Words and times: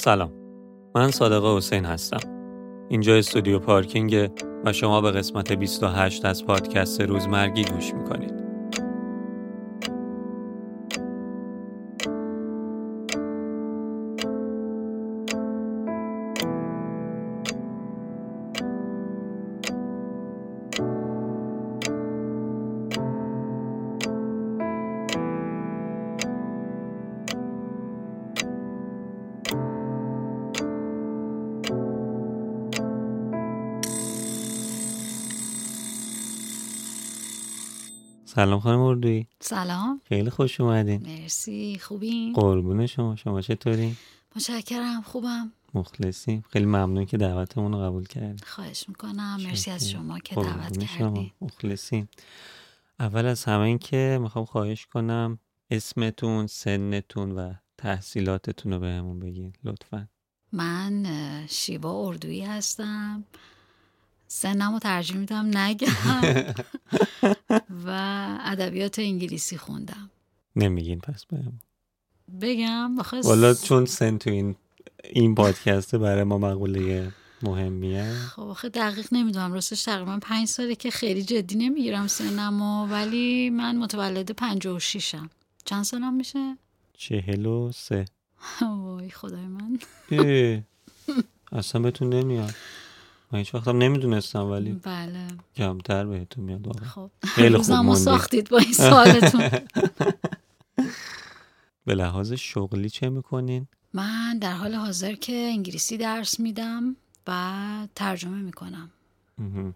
سلام. 0.00 0.32
من 0.94 1.10
صادق 1.10 1.56
حسین 1.56 1.84
هستم. 1.84 2.20
اینجا 2.88 3.16
استودیو 3.16 3.58
پارکینگ 3.58 4.30
و 4.64 4.72
شما 4.72 5.00
به 5.00 5.10
قسمت 5.10 5.52
28 5.52 6.24
از 6.24 6.46
پادکست 6.46 7.00
روزمرگی 7.00 7.64
گوش 7.64 7.94
می‌کنید. 7.94 8.27
سلام 38.38 38.60
خانم 38.60 38.80
اردویی 38.80 39.26
سلام. 39.40 40.00
خیلی 40.04 40.30
خوش 40.30 40.60
اومدین. 40.60 41.02
مرسی. 41.06 41.78
خوبین؟ 41.78 42.32
قربون 42.32 42.86
شما. 42.86 43.16
شما 43.16 43.40
چطوری؟ 43.40 43.96
متشکرم. 44.36 45.02
خوبم. 45.02 45.52
مخلصیم 45.74 46.44
خیلی 46.50 46.64
ممنون 46.64 47.06
که 47.06 47.16
دعوتمون 47.16 47.72
رو 47.72 47.78
قبول 47.78 48.06
کردین. 48.06 48.38
خواهش 48.46 48.88
می‌کنم. 48.88 49.38
مرسی 49.44 49.70
از 49.70 49.90
شما 49.90 50.18
که 50.18 50.34
دعوت 50.34 50.84
شما. 50.86 50.98
کردین. 50.98 51.30
مخلصیم 51.40 52.08
اول 53.00 53.26
از 53.26 53.44
همه 53.44 53.60
این 53.60 53.78
که 53.78 54.18
می‌خوام 54.22 54.44
خواهش 54.44 54.86
کنم 54.86 55.38
اسمتون 55.70 56.46
سنتون 56.46 57.32
و 57.32 57.54
تحصیلاتتون 57.78 58.72
رو 58.72 58.78
بهمون 58.78 59.20
بگین 59.20 59.52
لطفا. 59.64 60.08
من 60.52 61.06
شیوا 61.48 62.06
اردویی 62.06 62.44
هستم. 62.44 63.24
سنم 64.28 64.72
رو 64.72 64.78
ترجیح 64.78 65.16
میدم 65.16 65.58
نگم. 65.58 65.88
و 67.86 67.90
ادبیات 68.44 68.98
انگلیسی 68.98 69.56
خوندم. 69.56 70.10
نمیگین 70.56 71.00
پس 71.00 71.24
بهمون 71.24 71.60
بگم؟ 72.40 72.98
آخه 72.98 73.20
والا 73.20 73.54
چون 73.54 73.86
سن 73.86 74.18
تو 74.18 74.30
این 74.30 74.56
این 75.04 75.34
پادکسته 75.34 75.98
برای 75.98 76.24
ما 76.24 76.38
مقوله 76.38 77.12
مهمیه. 77.42 78.12
خب 78.12 78.42
آخه 78.42 78.68
دقیق 78.68 79.08
نمی‌دونم. 79.12 79.52
راستش 79.52 79.82
تقریبا 79.82 80.18
پنج 80.22 80.48
ساله 80.48 80.74
که 80.74 80.90
خیلی 80.90 81.22
جدی 81.22 81.54
نمی‌گیرم 81.56 82.06
سنمو 82.06 82.86
ولی 82.86 83.50
من 83.50 83.76
متولد 83.76 84.30
پنج 84.30 84.66
و 84.66 84.78
شیشم 84.78 85.30
چند 85.64 85.84
سالم 85.84 86.14
میشه؟ 86.14 86.56
چهل 86.96 87.46
و 87.46 87.72
سه. 87.72 88.04
وای 88.84 89.10
خدای 89.10 89.46
من. 89.46 89.78
اصلا 91.52 91.80
بهتون 91.80 92.08
نمیاد. 92.14 92.54
من 93.32 93.38
هیچ 93.38 93.54
وقتم 93.54 93.78
نمی‌دونستم 93.78 94.50
ولی 94.50 94.72
بله. 94.72 95.26
کمتر 95.56 96.06
بهتون 96.06 96.44
میاد 96.44 96.66
واقعا. 96.66 96.88
خب. 96.88 97.10
خیلی 97.22 97.56
خوب. 97.56 97.94
ساختید 97.94 98.48
با 98.48 98.58
این 98.58 98.72
سوالتون. 98.72 99.48
به 101.86 101.94
لحاظ 101.94 102.32
شغلی 102.32 102.90
چه 102.90 103.08
می‌کنین؟ 103.08 103.66
من 103.92 104.38
در 104.38 104.52
حال 104.52 104.74
حاضر 104.74 105.14
که 105.14 105.32
انگلیسی 105.32 105.96
درس 105.96 106.40
میدم 106.40 106.96
و 107.26 107.88
ترجمه 107.94 108.42
می‌کنم. 108.42 108.90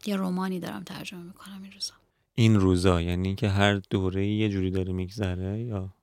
یه 0.07 0.17
رومانی 0.17 0.61
دارم 0.61 0.83
ترجمه 0.83 1.23
می‌کنم 1.23 1.63
این 1.63 1.73
روزا. 1.73 1.95
این 2.35 2.61
روزا 2.61 3.03
یعنی 3.03 3.35
که 3.35 3.49
هر 3.49 3.75
دوره 3.75 4.27
یه 4.27 4.49
جوری 4.49 4.71
داره 4.71 4.93
میگذره 4.93 5.61
یا؟ 5.61 5.95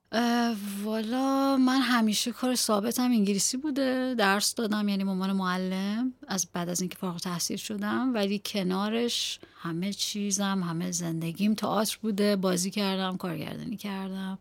والا 0.84 1.56
من 1.56 1.80
همیشه 1.80 2.32
کار 2.32 2.54
ثابتم 2.54 3.02
انگلیسی 3.02 3.56
بوده. 3.56 4.14
درس 4.18 4.54
دادم 4.54 4.88
یعنی 4.88 5.02
عنوان 5.02 5.32
معلم 5.32 6.12
از 6.28 6.46
بعد 6.52 6.68
از 6.68 6.80
اینکه 6.80 6.96
فارغ 6.96 7.20
تحصیل 7.20 7.56
شدم. 7.56 8.14
ولی 8.14 8.42
کنارش 8.44 9.38
همه 9.60 9.92
چیزم 9.92 10.62
همه 10.62 10.90
زندگیم 10.90 11.54
تئاتر 11.54 11.98
بوده. 12.02 12.36
بازی 12.36 12.70
کردم 12.70 13.16
کارگردانی 13.16 13.76
کردم. 13.76 14.38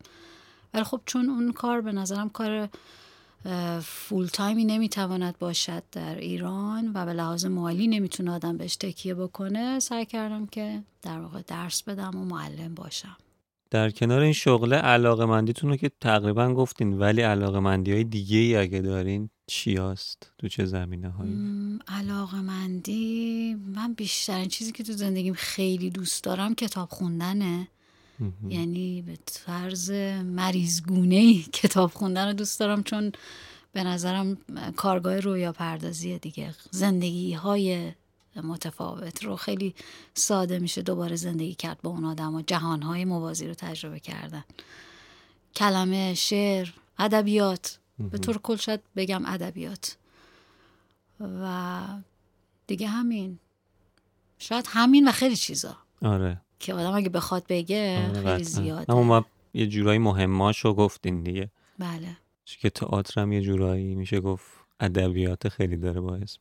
ولی 0.73 0.83
خب 0.83 1.01
چون 1.05 1.29
اون 1.29 1.51
کار 1.51 1.81
به 1.81 1.91
نظرم 1.91 2.29
کار 2.29 2.69
فول 3.83 4.27
تایمی 4.27 4.65
نمی‌تواند 4.65 5.37
باشد 5.39 5.83
در 5.91 6.15
ایران 6.15 6.91
و 6.93 7.05
به 7.05 7.13
لحاظ 7.13 7.45
مالی 7.45 7.87
نمی‌تونه 7.87 8.31
آدم 8.31 8.57
بهش 8.57 8.75
تکیه 8.75 9.13
بکنه 9.15 9.79
سعی 9.79 10.05
کردم 10.05 10.45
که 10.45 10.83
در 11.01 11.19
واقع 11.19 11.41
درس 11.47 11.83
بدم 11.83 12.15
و 12.15 12.25
معلم 12.25 12.75
باشم. 12.75 13.17
در 13.71 13.89
کنار 13.89 14.21
این 14.21 14.33
شغله 14.33 14.75
علاقه 14.75 15.25
مندیتون 15.25 15.69
رو 15.69 15.75
که 15.75 15.91
تقریبا 16.01 16.53
گفتین 16.53 16.99
ولی 16.99 17.21
علاقه 17.21 17.59
مندی 17.59 17.91
های 17.91 18.03
دیگه 18.03 18.37
ای 18.37 18.55
اگه 18.55 18.81
دارین 18.81 19.29
چی 19.47 19.77
هست؟ 19.77 20.31
تو 20.37 20.47
چه 20.47 20.65
زمینه 20.65 21.09
هایی؟ 21.09 21.35
علاقه 21.87 22.41
مندی 22.41 23.55
من 23.75 23.93
بیشترین 23.93 24.47
چیزی 24.47 24.71
که 24.71 24.83
تو 24.83 24.93
زندگیم 24.93 25.33
خیلی 25.33 25.89
دوست 25.89 26.23
دارم 26.23 26.55
کتاب 26.55 26.89
خوندنه 26.89 27.67
یعنی 28.49 29.01
به 29.01 29.17
طرز 29.25 29.91
مریضگونه 30.25 31.15
ای 31.15 31.45
کتاب 31.53 31.91
خوندن 31.91 32.27
رو 32.27 32.33
دوست 32.33 32.59
دارم 32.59 32.83
چون 32.83 33.11
به 33.71 33.83
نظرم 33.83 34.37
کارگاه 34.75 35.19
رویا 35.19 35.51
پردازی 35.51 36.19
دیگه 36.19 36.53
زندگی 36.71 37.33
های 37.33 37.91
متفاوت 38.35 39.23
رو 39.23 39.35
خیلی 39.35 39.75
ساده 40.13 40.59
میشه 40.59 40.81
دوباره 40.81 41.15
زندگی 41.15 41.53
کرد 41.55 41.81
با 41.81 41.89
اون 41.89 42.05
آدم 42.05 42.35
و 42.35 42.41
جهان 42.41 42.81
های 42.81 43.05
موازی 43.05 43.47
رو 43.47 43.53
تجربه 43.53 43.99
کردن. 43.99 44.43
کلمه 45.55 46.13
شعر 46.13 46.69
ادبیات. 46.99 47.79
به 48.11 48.17
طور 48.17 48.37
کل 48.37 48.55
شاید 48.55 48.81
بگم 48.95 49.25
ادبیات. 49.25 49.97
و 51.19 51.81
دیگه 52.67 52.87
همین. 52.87 53.39
شاید 54.39 54.65
همین 54.67 55.07
و 55.07 55.11
خیلی 55.11 55.35
چیزا. 55.35 55.77
آره. 56.01 56.41
که 56.59 56.73
آدم 56.73 56.93
اگه 56.93 57.09
بخواد 57.09 57.43
بگه 57.49 57.97
آره، 57.97 58.13
خیلی 58.13 58.25
قطعاً. 58.25 58.43
زیاده. 58.43 58.93
اما 58.93 59.03
ما 59.03 59.25
یه 59.53 59.67
جورایی 59.67 59.99
مهماشو 59.99 60.73
گفتین 60.73 61.23
دیگه. 61.23 61.51
بله. 61.79 62.17
که 62.45 62.69
تئاتر 62.69 63.21
هم 63.21 63.31
یه 63.31 63.41
جورایی 63.41 63.95
میشه 63.95 64.19
گفت 64.19 64.47
ادبیات 64.79 65.49
خیلی 65.49 65.77
داره 65.77 66.01
باعث 66.01 66.37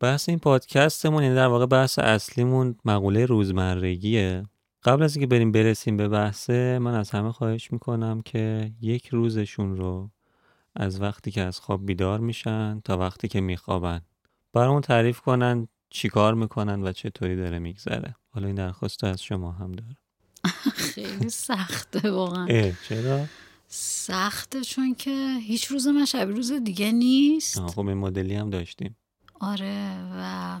بحث 0.00 0.28
این 0.28 0.38
پادکستمون 0.38 1.22
یعنی 1.22 1.34
در 1.34 1.46
واقع 1.46 1.66
بحث 1.66 1.98
اصلیمون 1.98 2.76
مقوله 2.84 3.26
روزمرگیه. 3.26 4.42
قبل 4.84 5.02
از 5.02 5.16
اینکه 5.16 5.26
بریم 5.26 5.52
برسیم 5.52 5.96
به 5.96 6.08
بحثه 6.08 6.78
من 6.78 6.94
از 6.94 7.10
همه 7.10 7.32
خواهش 7.32 7.72
می‌کنم 7.72 8.22
که 8.24 8.72
یک 8.80 9.08
روزشون 9.08 9.76
رو 9.76 10.10
از 10.76 11.00
وقتی 11.00 11.30
که 11.30 11.42
از 11.42 11.60
خواب 11.60 11.86
بیدار 11.86 12.20
میشن 12.20 12.80
تا 12.84 12.98
وقتی 12.98 13.28
که 13.28 13.40
میخوابن. 13.40 14.00
برامون 14.52 14.80
تعریف 14.80 15.20
کنن 15.20 15.68
چیکار 15.90 16.34
می‌کنن 16.34 16.82
و 16.82 16.92
چطوری 16.92 17.36
داره 17.36 17.58
میگذره. 17.58 18.14
حالا 18.30 18.46
این 18.46 18.56
درخواست 18.56 19.04
از 19.04 19.22
شما 19.22 19.52
هم 19.52 19.72
دارم. 19.72 19.96
خیلی 20.94 21.28
سخته 21.28 22.10
واقعا. 22.10 22.72
چرا؟ 22.88 23.24
سخته 23.68 24.60
چون 24.60 24.94
که 24.94 25.36
هیچ 25.42 25.66
روز 25.66 25.86
من 25.86 26.04
شبیه 26.04 26.34
روز 26.36 26.52
دیگه 26.52 26.92
نیست. 26.92 27.60
خب 27.60 27.86
این 27.86 27.98
مدلی 27.98 28.34
هم 28.34 28.50
داشتیم. 28.50 28.96
آره 29.40 29.96
و 30.16 30.60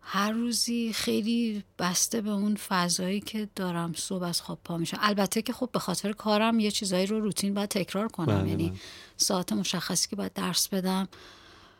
هر 0.00 0.32
روزی 0.32 0.92
خیلی 0.92 1.64
بسته 1.78 2.20
به 2.20 2.30
اون 2.30 2.54
فضایی 2.54 3.20
که 3.20 3.48
دارم 3.54 3.92
صبح 3.94 4.22
از 4.22 4.40
خواب 4.40 4.58
پا 4.64 4.76
میشم. 4.76 4.98
البته 5.00 5.42
که 5.42 5.52
خب 5.52 5.68
به 5.72 5.78
خاطر 5.78 6.12
کارم 6.12 6.60
یه 6.60 6.70
چیزایی 6.70 7.06
رو 7.06 7.20
روتین 7.20 7.54
باید 7.54 7.68
تکرار 7.68 8.08
کنم. 8.08 8.26
بله، 8.40 8.48
یعنی 8.48 8.68
بله. 8.68 8.78
ساعت 9.16 9.52
مشخصی 9.52 10.08
که 10.08 10.16
باید 10.16 10.32
درس 10.32 10.68
بدم 10.68 11.08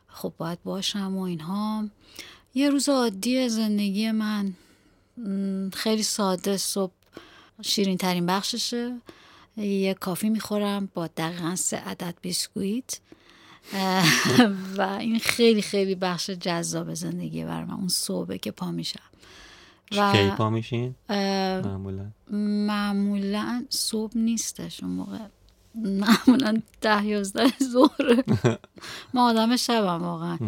خب 0.09 0.33
باید 0.39 0.63
باشم 0.63 1.17
و 1.17 1.21
اینها. 1.21 1.89
یه 2.55 2.71
روز 2.71 2.89
عادی 2.89 3.49
زندگی 3.49 4.11
من 4.11 4.55
خیلی 5.73 6.03
ساده. 6.03 6.57
صبح 6.57 6.93
شیرین 7.63 7.97
ترین 7.97 8.27
بخششه. 8.27 8.97
یه 9.57 9.95
کافی 9.95 10.31
می‌خورم 10.31 10.89
با 10.95 11.07
دقیقا 11.07 11.57
سه 11.57 11.77
عدد 11.77 12.15
بیسکویت. 12.23 13.01
و 14.79 14.83
این 15.01 15.19
خیلی 15.19 15.63
خیلی 15.63 15.95
بخش 15.95 16.31
جذاب 16.31 16.95
زندگی 16.95 17.45
بر 17.45 17.65
من 17.65 17.75
اون 17.75 17.89
صبح 17.89 18.37
که 18.37 18.51
پا 18.51 18.71
میشم. 18.71 19.01
و 19.97 20.13
کی 20.13 20.31
پا 20.31 20.51
میشین؟ 20.51 20.95
معمولا. 21.11 22.11
معمولا 22.67 23.65
صبح 23.71 24.19
نیستش 24.19 24.83
اون 24.83 24.93
موقع. 24.93 25.19
معمولا 25.75 26.63
ده 26.81 27.07
یازده 27.07 27.53
ظهر. 27.63 28.23
ما 29.15 29.31
آدم 29.31 29.57
شبم 29.57 30.03
واقعا. 30.03 30.39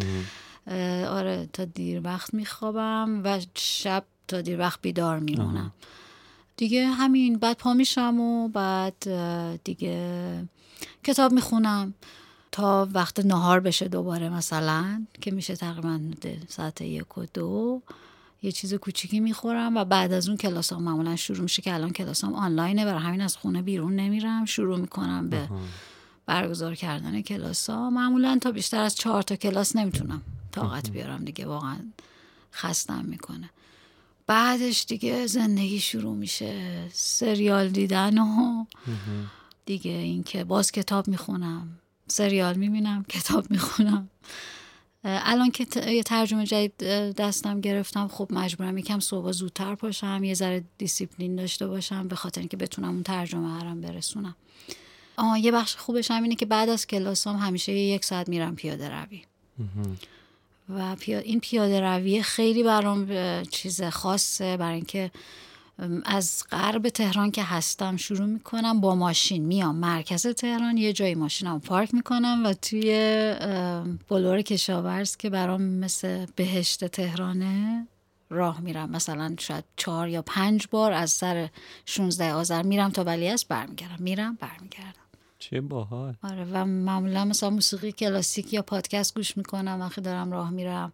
آره 1.09 1.49
تا 1.53 1.64
دیر 1.64 2.00
وقت 2.05 2.35
میخوابم 2.35 3.21
و 3.25 3.41
شب 3.55 4.05
تا 4.29 4.41
دیر 4.41 4.59
وقت 4.59 4.82
بیدار 4.82 5.19
میمونم. 5.19 5.73
دیگه 6.56 6.87
همین 6.87 7.38
بعد 7.38 7.56
پا 7.56 7.75
میشم 7.75 8.21
و 8.21 8.49
بعد 8.49 9.09
دیگه 9.64 10.49
کتاب 11.05 11.32
می‌خونم. 11.32 11.94
تا 12.59 12.89
وقت 12.93 13.27
نهار 13.27 13.61
بشه 13.61 13.89
دوباره 13.89 14.29
مثلا 14.29 15.07
که 15.21 15.31
میشه 15.31 15.57
تقریبا 15.57 16.01
ساعت 16.49 16.81
یک 16.81 17.19
و 17.19 17.25
دو 17.35 17.83
یه 18.43 18.53
چیز 18.53 18.75
کوچیکی 18.75 19.21
می‌خورم 19.21 19.77
و 19.77 19.85
بعد 19.85 20.13
از 20.13 20.29
اون 20.29 20.37
کلاس 20.37 20.73
ها 20.73 20.79
معمولا 20.79 21.17
شروع 21.17 21.41
میشه 21.41 21.63
که 21.63 21.75
الان 21.75 21.91
کلاس 21.91 22.25
هم 22.25 22.35
آنلاینه 22.35 22.85
برای 22.85 23.03
همین 23.03 23.21
از 23.21 23.37
خونه 23.37 23.63
بیرون 23.63 23.97
نمیرم 23.97 24.45
شروع 24.45 24.79
می‌کنم 24.79 25.29
به 25.29 25.49
برگزار 26.27 26.75
کردن 26.75 27.21
کلاس 27.21 27.71
ها 27.71 27.91
معمولا 27.91 28.39
تا 28.41 28.53
بیشتر 28.53 28.81
از 28.81 28.95
چهار 28.95 29.23
تا 29.23 29.37
کلاس 29.37 29.77
نمی‌تونم 29.77 30.23
طاقت 30.53 30.91
بیارم 30.91 31.25
دیگه 31.25 31.47
واقعا 31.47 31.79
خستم 32.53 33.05
می‌کنه. 33.05 33.51
بعدش 34.27 34.85
دیگه 34.89 35.27
زندگی 35.27 35.81
شروع 35.81 36.17
میشه 36.17 36.85
سریال 36.93 37.69
دیدن 37.69 38.19
و 38.19 38.65
دیگه 39.67 39.91
اینکه 39.91 40.45
باز 40.45 40.73
کتاب 40.73 41.09
می‌خونم. 41.09 41.69
سریال 42.09 42.57
می‌بینم 42.57 43.05
کتاب 43.09 43.51
می‌خونم. 43.51 44.09
الان 45.05 45.51
که 45.51 45.91
یه 45.91 46.03
ترجمه 46.03 46.47
جدید 46.47 46.77
دستم 47.13 47.61
گرفتم 47.61 48.09
خب 48.09 48.29
مجبورم 48.31 48.79
یکم 48.79 49.01
صبح 49.01 49.33
زودتر 49.33 49.75
پاشم 49.75 50.25
یه 50.25 50.35
ذره 50.35 50.65
دیسیپلین 50.79 51.37
داشته 51.37 51.67
باشم 51.67 52.09
به 52.09 52.17
خاطر 52.17 52.41
اینکه 52.41 52.57
بتونم 52.57 52.89
اون 52.89 53.03
ترجمه 53.03 53.59
هرم 53.59 53.81
برسونم. 53.81 54.37
آه 55.17 55.41
یه 55.41 55.53
بخش 55.53 55.77
خوبش 55.77 56.11
هم 56.11 56.23
اینه 56.23 56.35
که 56.35 56.47
بعد 56.47 56.69
از 56.69 56.87
کلاسام 56.87 57.37
همیشه 57.37 57.73
یک 57.73 58.05
ساعت 58.05 58.29
میرم 58.29 58.57
پیاده 58.57 58.89
روی. 58.89 59.23
و 60.69 60.97
این 61.09 61.41
پیاده 61.41 61.81
روی 61.81 62.23
خیلی 62.23 62.63
برام 62.63 63.09
چیز 63.43 63.83
خاصه 63.83 64.57
برای 64.57 64.75
اینکه 64.75 65.11
از 66.05 66.45
غرب 66.51 66.89
تهران 66.89 67.31
که 67.31 67.43
هستم 67.43 67.97
شروع 67.97 68.27
می‌کنم. 68.27 68.81
با 68.81 68.95
ماشین 68.95 69.45
میام 69.45 69.77
مرکز 69.77 70.27
تهران 70.27 70.77
یه 70.77 70.93
جایی 70.93 71.15
ماشینم 71.15 71.61
پارک 71.61 71.95
می‌کنم 71.95 72.43
و 72.47 72.53
توی 72.53 72.91
بلور 74.09 74.43
کشاورز 74.43 75.17
که 75.17 75.31
برام 75.31 75.63
مثل 75.63 76.27
بهشت 76.37 76.85
تهرانه 76.85 77.87
راه 78.31 78.61
میرم. 78.61 78.91
مثلا 78.91 79.35
شاید 79.39 79.65
چهار 79.77 80.09
یا 80.09 80.23
پنج 80.23 80.67
بار 80.71 80.93
از 80.93 81.11
سر 81.11 81.49
16 81.87 82.33
آذر 82.33 82.63
میرم 82.63 82.91
تا 82.91 83.05
ولی 83.05 83.29
از 83.29 83.45
برمیگردم. 83.49 83.97
میرم 83.99 84.39
برمیگردم. 84.41 84.93
چه 85.39 85.61
باحال. 85.61 86.15
آره 86.23 86.45
و 86.53 86.65
معمولا 86.65 87.25
مثلا 87.25 87.51
موسیقی 87.51 87.93
کلاسیک 87.93 88.53
یا 88.53 88.63
پادکست 88.63 89.15
گوش 89.15 89.37
می‌کنم 89.37 89.81
وقتی 89.81 90.01
دارم 90.01 90.33
راه 90.33 90.51
میرم. 90.51 90.93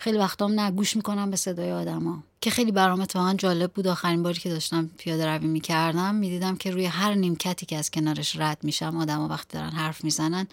خیلی 0.00 0.18
وقتام 0.18 0.60
نه 0.60 0.70
گوش 0.70 0.96
می‌کنم 0.96 1.30
به 1.30 1.36
صدای 1.36 1.72
آدما. 1.72 2.22
که 2.40 2.50
خیلی 2.50 2.72
برام 2.72 3.00
اتفاقا 3.00 3.34
جالب 3.34 3.72
بود. 3.72 3.86
آخرین 3.86 4.22
باری 4.22 4.38
که 4.38 4.50
داشتم 4.50 4.90
پیاده 4.98 5.36
روی 5.36 5.46
می‌کردم 5.46 6.14
می‌دیدم 6.14 6.56
که 6.56 6.70
روی 6.70 6.84
هر 6.84 7.14
نیمکتی 7.14 7.66
که 7.66 7.76
از 7.76 7.90
کنارش 7.90 8.36
رد 8.36 8.58
میشم 8.62 8.96
آدما 8.96 9.28
وقتی 9.28 9.58
دارن 9.58 9.70
حرف 9.70 10.04
می‌زنن 10.04 10.46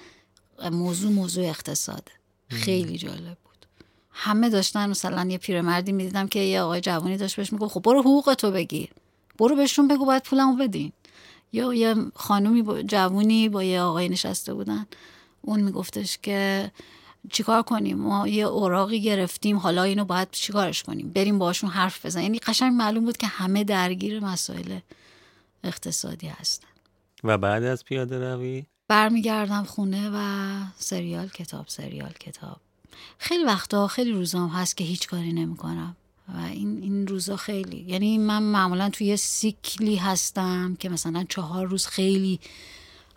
موضوع 0.71 1.11
موضوع 1.11 1.45
اقتصاده 1.45 2.11
خیلی 2.47 2.97
جالب 2.97 3.37
بود. 3.43 3.65
همه 4.11 4.49
داشتن 4.49 4.89
مثلا 4.89 5.25
یه 5.29 5.37
پیرمردی 5.37 5.91
می‌دیدم 5.91 6.27
که 6.27 6.39
یه 6.39 6.61
آقای 6.61 6.81
جوانی 6.81 7.17
داشت 7.17 7.35
بهش 7.35 7.53
می‌گفت 7.53 7.73
خب 7.73 7.81
برو 7.81 8.01
حقوق 8.01 8.33
تو 8.33 8.51
بگیر. 8.51 8.89
برو 9.39 9.55
بهشون 9.55 9.87
بگو 9.87 10.05
باید 10.05 10.23
پولمو 10.23 10.55
بدین. 10.55 10.91
یا 11.53 11.73
یه 11.73 11.95
خانومی 12.15 12.61
با 12.61 12.81
جوونی 12.81 13.49
با 13.49 13.63
یه 13.63 13.81
آقای 13.81 14.09
نشسته 14.09 14.53
بودن. 14.53 14.85
اون 15.41 15.59
میگفتش 15.59 16.17
که 16.17 16.71
چیکار 17.31 17.61
کنیم؟ 17.61 17.97
ما 17.97 18.27
یه 18.27 18.45
اوراقی 18.45 19.01
گرفتیم 19.01 19.57
حالا 19.57 19.83
اینو 19.83 20.05
باید 20.05 20.27
چیکارش 20.31 20.83
کنیم؟ 20.83 21.09
بریم 21.09 21.39
باشون 21.39 21.69
حرف 21.69 22.05
بزنیم. 22.05 22.23
یعنی 22.23 22.39
قشنگ 22.39 22.73
معلوم 22.73 23.05
بود 23.05 23.17
که 23.17 23.27
همه 23.27 23.63
درگیر 23.63 24.19
مسائل 24.19 24.79
اقتصادی 25.63 26.27
هستن. 26.27 26.67
و 27.23 27.37
بعد 27.37 27.63
از 27.63 27.83
پیاده 27.83 28.33
روی؟ 28.33 28.65
برمیگردم 28.87 29.63
خونه 29.63 30.11
و 30.13 30.19
سریال 30.77 31.27
کتاب 31.27 31.67
سریال 31.67 32.13
کتاب. 32.19 32.57
خیلی 33.17 33.43
وقتا 33.43 33.87
خیلی 33.87 34.11
روزام 34.11 34.49
هست 34.49 34.77
که 34.77 34.83
هیچ 34.83 35.07
کاری 35.07 35.33
نمی‌کنم. 35.33 35.95
و 36.35 36.37
این 36.37 36.83
این 36.83 37.07
روزا 37.07 37.35
خیلی 37.35 37.85
یعنی 37.87 38.17
من 38.17 38.43
معمولا 38.43 38.89
توی 38.89 39.07
یه 39.07 39.15
سیکلی 39.15 39.95
هستم 39.95 40.75
که 40.79 40.89
مثلا 40.89 41.25
چهار 41.29 41.67
روز 41.67 41.85
خیلی 41.85 42.39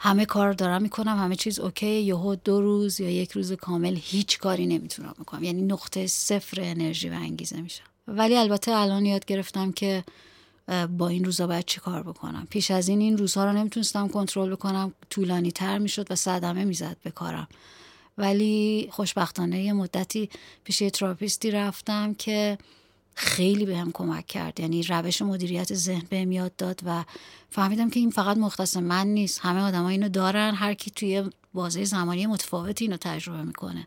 همه 0.03 0.25
کار 0.25 0.53
دارم 0.53 0.83
می‌کنم 0.83 1.19
همه 1.19 1.37
چیز 1.37 1.59
اوکی 1.59 1.87
یهو 1.87 2.37
دو 2.45 2.61
روز 2.61 3.01
یا 3.01 3.11
یک 3.11 3.31
روز 3.31 3.53
کامل 3.53 3.99
هیچ 4.03 4.39
کاری 4.39 4.67
نمی‌تونم 4.67 5.15
بکنم. 5.21 5.43
یعنی 5.43 5.63
نقطه 5.63 6.07
صفر 6.07 6.61
انرژی 6.61 7.09
و 7.09 7.13
انگیزه 7.13 7.61
میشم. 7.61 7.85
ولی 8.09 8.37
البته 8.37 8.73
الان 8.73 9.07
یاد 9.07 9.25
گرفتم 9.25 9.73
که 9.73 10.05
با 10.99 11.09
این 11.09 11.25
روزا 11.25 11.47
باید 11.47 11.65
چی 11.65 11.81
کار 11.81 12.03
بکنم؟ 12.03 12.47
پیش 12.51 12.71
از 12.71 12.89
این 12.89 13.01
این 13.01 13.19
روزها 13.19 13.45
رو 13.45 13.53
نمی‌تونستم 13.53 14.09
کنترل 14.09 14.51
بکنم. 14.51 14.95
طولانی 15.11 15.53
تر 15.53 15.79
می‌شد 15.79 16.07
و 16.11 16.15
صدمه 16.15 16.65
می‌زد 16.65 16.97
به 17.03 17.11
کارم. 17.11 17.49
ولی 18.19 18.89
خوشبختانه 18.91 19.63
یه 19.63 19.73
مدتی 19.73 20.31
پیش 20.65 20.83
یه 20.83 20.91
therapist 20.91 21.45
ی 21.45 21.51
رفتم 21.51 22.15
که 22.15 22.59
خیلی 23.21 23.67
بهم 23.67 23.85
به 23.85 23.93
کمک 23.93 24.27
کرد. 24.27 24.61
یعنی 24.61 24.83
روش 24.83 25.23
مدیریت 25.23 25.75
ذهن 25.75 26.03
بهم 26.11 26.33
یاد 26.33 26.57
داد 26.57 26.81
و 26.87 27.05
فهمیدم 27.51 27.91
که 27.91 28.01
این 28.01 28.11
فقط 28.11 28.37
مختص 28.37 28.77
من 28.77 29.07
نیست. 29.07 29.41
همه 29.43 29.61
آدم 29.61 29.85
اینو 29.85 30.09
دارن. 30.09 30.55
هر 30.55 30.75
کی 30.75 30.91
توی 30.91 31.31
بازه 31.55 31.85
زمانی 31.85 32.27
متفاوتی 32.27 32.85
اینو 32.85 32.97
تجربه 32.97 33.43
می‌کنه. 33.43 33.87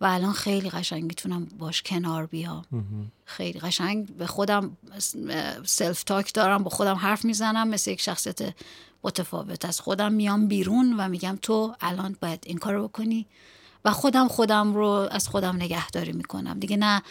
و 0.00 0.04
الان 0.04 0.32
خیلی 0.32 0.70
قشنگ 0.70 1.02
می‌تونم 1.02 1.44
باش 1.58 1.82
کنار 1.82 2.26
بیام 2.26 2.64
خیلی 3.24 3.58
قشنگ. 3.60 4.06
به 4.16 4.26
خودم 4.26 4.76
self 5.64 6.02
talk 6.02 6.34
دارم. 6.34 6.62
با 6.62 6.70
خودم 6.70 6.94
حرف 6.94 7.24
می‌زنم. 7.24 7.68
مثل 7.68 7.90
یک 7.90 8.00
شخصیت 8.00 8.54
متفاوت. 9.04 9.64
از 9.64 9.80
خودم 9.80 10.12
میام 10.12 10.48
بیرون 10.48 10.94
و 10.98 11.08
میگم 11.08 11.38
تو 11.42 11.74
الان 11.80 12.16
باید 12.20 12.42
این 12.46 12.58
کار 12.58 12.82
بکنی. 12.82 13.26
و 13.84 13.90
خودم 13.90 14.28
خودم 14.28 14.74
رو 14.74 15.08
از 15.10 15.28
خودم 15.28 15.56
نگهداری 15.56 16.12
می‌کنم. 16.12 16.58
دیگه 16.58 16.76
نه 16.76 17.02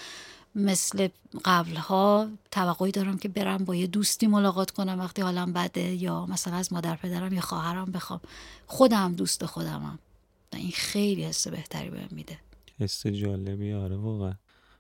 مثل 0.56 1.08
قبلها 1.46 2.28
توقعی 2.52 2.92
دارم 2.92 3.18
که 3.18 3.30
برم 3.30 3.58
با 3.58 3.76
یه 3.76 3.88
دوستی 3.88 4.28
ملاقات 4.28 4.72
کنم 4.72 5.00
وقتی 5.00 5.22
حالم 5.22 5.54
بده 5.54 5.82
یا 5.82 6.26
مثلا 6.26 6.56
از 6.56 6.74
مادر 6.74 6.96
پدرم 6.96 7.34
یا 7.34 7.42
خواهرم 7.42 7.92
بخوام. 7.92 8.20
خودم 8.68 9.14
دوست 9.14 9.46
خودمم. 9.46 10.00
این 10.54 10.72
خیلی 10.72 11.24
حس 11.24 11.48
بهتری 11.48 11.90
بهم 11.90 12.08
میده. 12.12 12.40
حس 12.80 13.08
جالبی 13.08 13.74
آره 13.74 13.96
واقعا. 13.96 14.34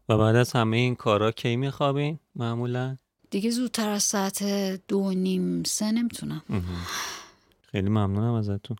و 0.09 0.17
بعد 0.17 0.35
از 0.35 0.51
همه 0.51 0.77
این 0.77 0.95
کارا 0.95 1.31
کی 1.31 1.55
میخوابین 1.55 2.19
معمولا؟ 2.35 2.97
دیگه 3.31 3.49
زودتر 3.49 3.89
از 3.89 4.03
ساعت 4.03 4.43
دو 4.87 5.11
نیم 5.11 5.63
سه 5.63 5.91
نمی‌تونم. 5.91 6.41
خیلی 7.61 7.89
ممنونم 7.89 8.33
ازتون. 8.33 8.77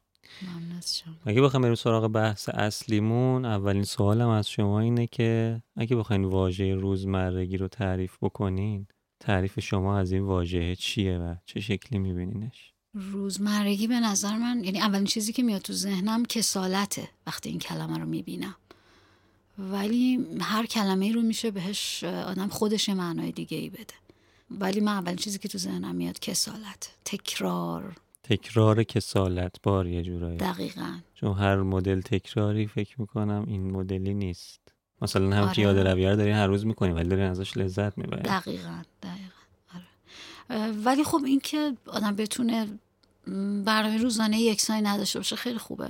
اگه 1.25 1.41
بخوایم 1.41 1.61
بریم 1.61 1.75
سراغ 1.75 2.07
بحث 2.07 2.49
اصلیمون 2.49 3.45
اولین 3.45 3.83
سوالم 3.83 4.29
از 4.29 4.49
شما 4.49 4.79
اینه 4.79 5.07
که 5.07 5.61
اگه 5.75 5.95
بخواین 5.95 6.25
واژه 6.25 6.75
روزمرگی 6.75 7.57
رو 7.57 7.67
تعریف 7.67 8.17
بکنین 8.21 8.87
تعریف 9.19 9.59
شما 9.59 9.97
از 9.97 10.11
این 10.11 10.23
واژه 10.23 10.75
چیه 10.75 11.17
و 11.17 11.35
چه 11.45 11.59
شکلی 11.59 11.99
میبینینش؟ 11.99 12.73
روزمرگی 12.93 13.87
به 13.87 13.99
نظر 13.99 14.37
من 14.37 14.63
یعنی 14.63 14.79
اولین 14.79 15.05
چیزی 15.05 15.33
که 15.33 15.43
میاد 15.43 15.61
تو 15.61 15.73
ذهنم 15.73 16.25
کسالته 16.25 17.09
وقتی 17.27 17.49
این 17.49 17.59
کلمه 17.59 17.97
رو 17.97 18.05
می‌بینم. 18.05 18.55
ولی 19.57 20.27
هر 20.41 20.65
کلمه 20.65 21.11
رو 21.11 21.21
میشه 21.21 21.51
بهش 21.51 22.03
آدم 22.03 22.47
خودش 22.47 22.89
معنای 22.89 23.31
دیگه 23.31 23.57
ای 23.57 23.69
بده. 23.69 23.93
ولی 24.51 24.79
من 24.79 24.91
اولین 24.91 25.15
چیزی 25.15 25.39
که 25.39 25.47
تو 25.47 25.57
ذهنم 25.57 25.95
میاد 25.95 26.19
کسالت 26.19 26.95
تکرار. 27.05 27.95
تکرار 28.29 28.83
کسالت 28.83 29.55
بار 29.63 29.87
یه 29.87 30.01
جورایی. 30.03 30.37
دقیقا. 30.37 30.99
چون 31.15 31.37
هر 31.37 31.55
مدل 31.55 32.01
تکراری 32.01 32.67
فکر 32.67 33.01
می‌کنم 33.01 33.45
این 33.47 33.71
مدلی 33.71 34.13
نیست. 34.13 34.59
مثلا 35.01 35.35
هم 35.35 35.51
که 35.51 35.61
یاد 35.61 35.77
رویه 35.77 36.15
دارین 36.15 36.35
هر 36.35 36.47
روز 36.47 36.65
می‌کنیم 36.65 36.95
ولی 36.95 37.09
دارین 37.09 37.25
ازش 37.25 37.57
لذت 37.57 37.97
می‌برین 37.97 38.23
دقیقا 38.23 38.81
دقیقا. 39.03 39.39
آره. 39.75 40.71
ولی 40.71 41.03
خب 41.03 41.21
این 41.25 41.39
که 41.39 41.73
آدم 41.87 42.15
بتونه 42.15 42.67
برنامه 43.65 43.97
روزانه 43.97 44.39
یکسانی 44.39 44.81
نداشته 44.81 45.19
باشه 45.19 45.35
خیلی 45.35 45.59
خوبه. 45.59 45.89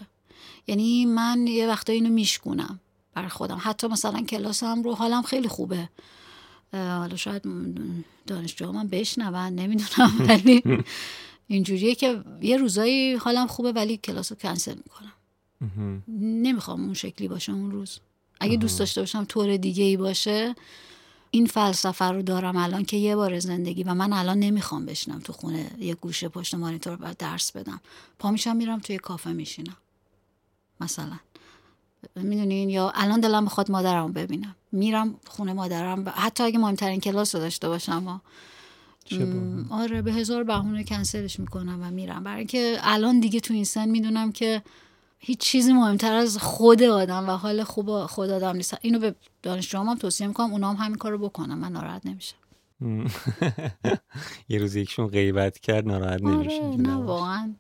یعنی 0.67 1.05
من 1.05 1.48
یه 1.48 1.67
وقتا 1.67 1.93
اینو 1.93 2.10
میشکونم 2.10 2.79
بر 3.13 3.27
خودم. 3.27 3.58
حتی 3.62 3.88
مثلا 3.88 4.22
کلاسم 4.22 4.84
رو 4.84 4.96
حالم 4.96 5.22
خیلی 5.22 5.48
خوبه. 5.48 5.89
حالا 6.74 7.15
شاید 7.15 7.43
دانشجو 8.27 8.72
من 8.72 8.88
بشنون 8.88 9.36
نمی‌دونم 9.36 10.12
ولی 10.19 10.63
اینجوریه 11.51 11.95
که 11.95 12.23
یه 12.41 12.57
روزایی 12.57 13.13
حالم 13.13 13.47
خوبه 13.47 13.71
ولی 13.71 13.97
کلاس 13.97 14.31
رو 14.31 14.37
کنسل 14.37 14.75
می‌کنم. 14.75 15.13
نمی‌خوام 16.17 16.83
اون 16.83 16.93
شکلی 16.93 17.27
باشه 17.27 17.51
اون 17.51 17.71
روز. 17.71 17.99
اگه 18.39 18.57
دوست 18.57 18.79
داشته 18.79 19.01
باشم 19.01 19.25
طور 19.25 19.57
دیگه 19.57 19.83
ای 19.83 19.97
باشه 19.97 20.55
این 21.31 21.45
فلسفه 21.45 22.05
رو 22.05 22.21
دارم 22.21 22.57
الان 22.57 22.85
که 22.85 22.97
یه 22.97 23.15
بار 23.15 23.39
زندگی 23.39 23.83
و 23.83 23.93
من 23.93 24.13
الان 24.13 24.39
نمی‌خوام 24.39 24.85
بشنم 24.85 25.19
تو 25.19 25.33
خونه 25.33 25.71
یه 25.79 25.95
گوشه 25.95 26.29
پشت 26.29 26.55
مانیتور 26.55 26.95
باید 26.95 27.17
درس 27.17 27.51
بدم. 27.51 27.81
پا 28.19 28.31
میشم 28.31 28.55
میرم 28.55 28.79
توی 28.79 28.97
کافه 28.97 29.31
میشینم. 29.31 29.77
مثلا. 30.81 31.19
می‌دونین 32.15 32.69
یا 32.69 32.91
الان 32.95 33.19
دلم 33.19 33.45
بخواد 33.45 33.71
مادرم 33.71 34.13
ببینم. 34.13 34.55
میرم 34.71 35.15
خونه 35.27 35.53
مادرم 35.53 36.13
حتی 36.15 36.43
اگه 36.43 36.59
مهمترین 36.59 36.99
کلاس 36.99 37.35
رو 37.35 37.41
داشته 37.41 37.67
باشم 37.67 38.21
آره 39.69 40.01
به 40.01 40.13
هزار 40.13 40.43
بهونه 40.43 40.83
کنسلش 40.83 41.39
می‌کنم 41.39 41.79
و 41.83 41.91
میرم. 41.91 42.23
برای 42.23 42.37
اینکه 42.37 42.77
الان 42.81 43.19
دیگه 43.19 43.39
تو 43.39 43.53
این 43.53 43.65
سن 43.65 43.89
می‌دونم 43.89 44.31
که 44.31 44.61
هیچ 45.19 45.39
چیزی 45.39 45.73
مهمتر 45.73 46.13
از 46.13 46.37
خود 46.37 46.83
آدم 46.83 47.29
و 47.29 47.31
حال 47.31 47.63
خوب 47.63 48.05
خود 48.05 48.29
آدم 48.29 48.55
نیست. 48.55 48.77
اینو 48.81 48.99
به 48.99 49.15
دانشجوام 49.43 49.89
هم 49.89 49.95
توصیه 49.95 50.27
می‌کنم 50.27 50.51
اونا 50.51 50.73
هم 50.73 50.85
همین 50.85 50.97
کارو 50.97 51.17
بکنم 51.17 51.57
من 51.59 51.71
ناراحت 51.71 52.05
نمیشم. 52.05 52.35
یه 54.49 54.59
روز 54.59 54.75
یکشون 54.75 55.07
غیبت 55.07 55.59
کرد 55.59 55.87
ناراحت 55.87 56.23
آره، 56.23 56.35
نمیشه 56.35 56.75
نه 56.77 56.95
واقعا. 56.95 57.53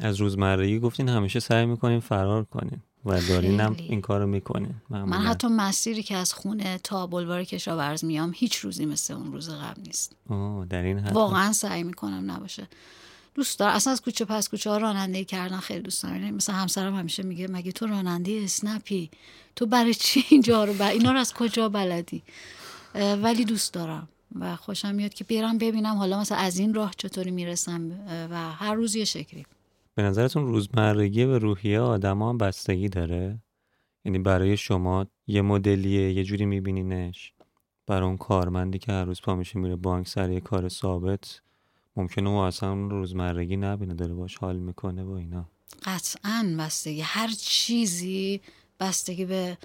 از 0.00 0.16
روزمرگی 0.16 0.78
گفتین 0.78 1.08
همیشه 1.08 1.40
سعی 1.40 1.66
می‌کنین 1.66 2.00
فرار 2.00 2.44
کنین 2.44 2.80
و 3.04 3.20
دارین 3.20 3.60
هم 3.60 3.76
این 3.78 4.00
کارو 4.00 4.26
می‌کنین 4.26 4.74
من 4.90 5.12
حتی 5.12 5.48
مسیری 5.48 6.02
که 6.02 6.16
از 6.16 6.32
خونه 6.32 6.78
تا 6.78 7.06
بلوار 7.06 7.44
کشاورز 7.44 8.04
میام 8.04 8.32
هیچ 8.34 8.56
روزی 8.56 8.86
مثل 8.86 9.14
اون 9.14 9.32
روز 9.32 9.50
قبل 9.50 9.82
نیست. 9.82 10.16
در 10.70 10.82
این 10.82 10.98
حد. 10.98 11.12
واقعا 11.12 11.52
سعی 11.52 11.82
می‌کنم 11.82 12.30
نباشه. 12.30 12.68
دوست 13.34 13.58
دارم. 13.58 13.74
اصلا 13.74 13.92
از 13.92 14.02
کوچه 14.02 14.24
پس 14.24 14.48
کوچه 14.48 14.70
ها 14.70 14.76
رانندگی 14.76 15.24
کردن 15.24 15.58
خیلی 15.58 15.80
دوست 15.80 16.02
دارم. 16.02 16.16
یعنی 16.16 16.30
مثلا 16.30 16.54
همسرم 16.54 16.94
همیشه 16.94 17.22
میگه 17.22 17.48
مگه 17.48 17.72
تو 17.72 17.86
راننده 17.86 18.40
اسنپی؟ 18.44 19.10
تو 19.56 19.66
برای 19.66 19.94
چی 19.94 20.24
اینجا 20.28 20.64
رو 20.64 20.72
بر... 20.74 20.90
اینا 20.90 21.12
رو 21.12 21.18
از 21.18 21.34
کجا 21.34 21.68
بلدی؟ 21.68 22.22
ولی 22.94 23.44
دوست 23.44 23.74
دارم 23.74 24.08
و 24.40 24.56
خوشم 24.56 24.94
میاد 24.94 25.14
که 25.14 25.24
بیرم 25.24 25.58
ببینم 25.58 25.96
حالا 25.96 26.20
مثلا 26.20 26.38
از 26.38 26.58
این 26.58 26.74
راه 26.74 26.92
چطوری 26.96 27.30
می‌رسم 27.30 27.90
و 28.30 28.52
هر 28.52 28.74
روز 28.74 28.94
یه 28.94 29.04
شکلی. 29.04 29.46
به 29.94 30.02
نظرتون 30.02 30.46
روزمرگی 30.46 31.24
و 31.24 31.38
روحیه 31.38 31.80
آدم 31.80 32.22
هم 32.22 32.38
بستگی 32.38 32.88
داره؟ 32.88 33.38
یعنی 34.04 34.18
برای 34.18 34.56
شما 34.56 35.06
یه 35.26 35.42
مدلیه 35.42 36.12
یه 36.12 36.24
جوری 36.24 36.46
میبینینش؟ 36.46 37.32
برای 37.86 38.08
اون 38.08 38.16
کارمندی 38.16 38.78
که 38.78 38.92
هر 38.92 39.04
روز 39.04 39.20
پا 39.20 39.34
میشه 39.34 39.58
میره 39.58 39.76
بانک 39.76 40.08
سر 40.08 40.30
یه 40.30 40.40
کار 40.40 40.68
ثابت 40.68 41.40
ممکنه 41.96 42.28
او 42.28 42.36
اصلا 42.36 42.74
روزمرگی 42.74 43.56
نبینه 43.56 43.94
داره 43.94 44.14
باش 44.14 44.36
حال 44.36 44.56
می‌کنه 44.56 45.04
با 45.04 45.16
اینا. 45.16 45.48
قطعا 45.82 46.56
بستگی. 46.58 47.00
هر 47.00 47.28
چیزی 47.28 48.40
بستگی 48.80 49.24
به 49.24 49.58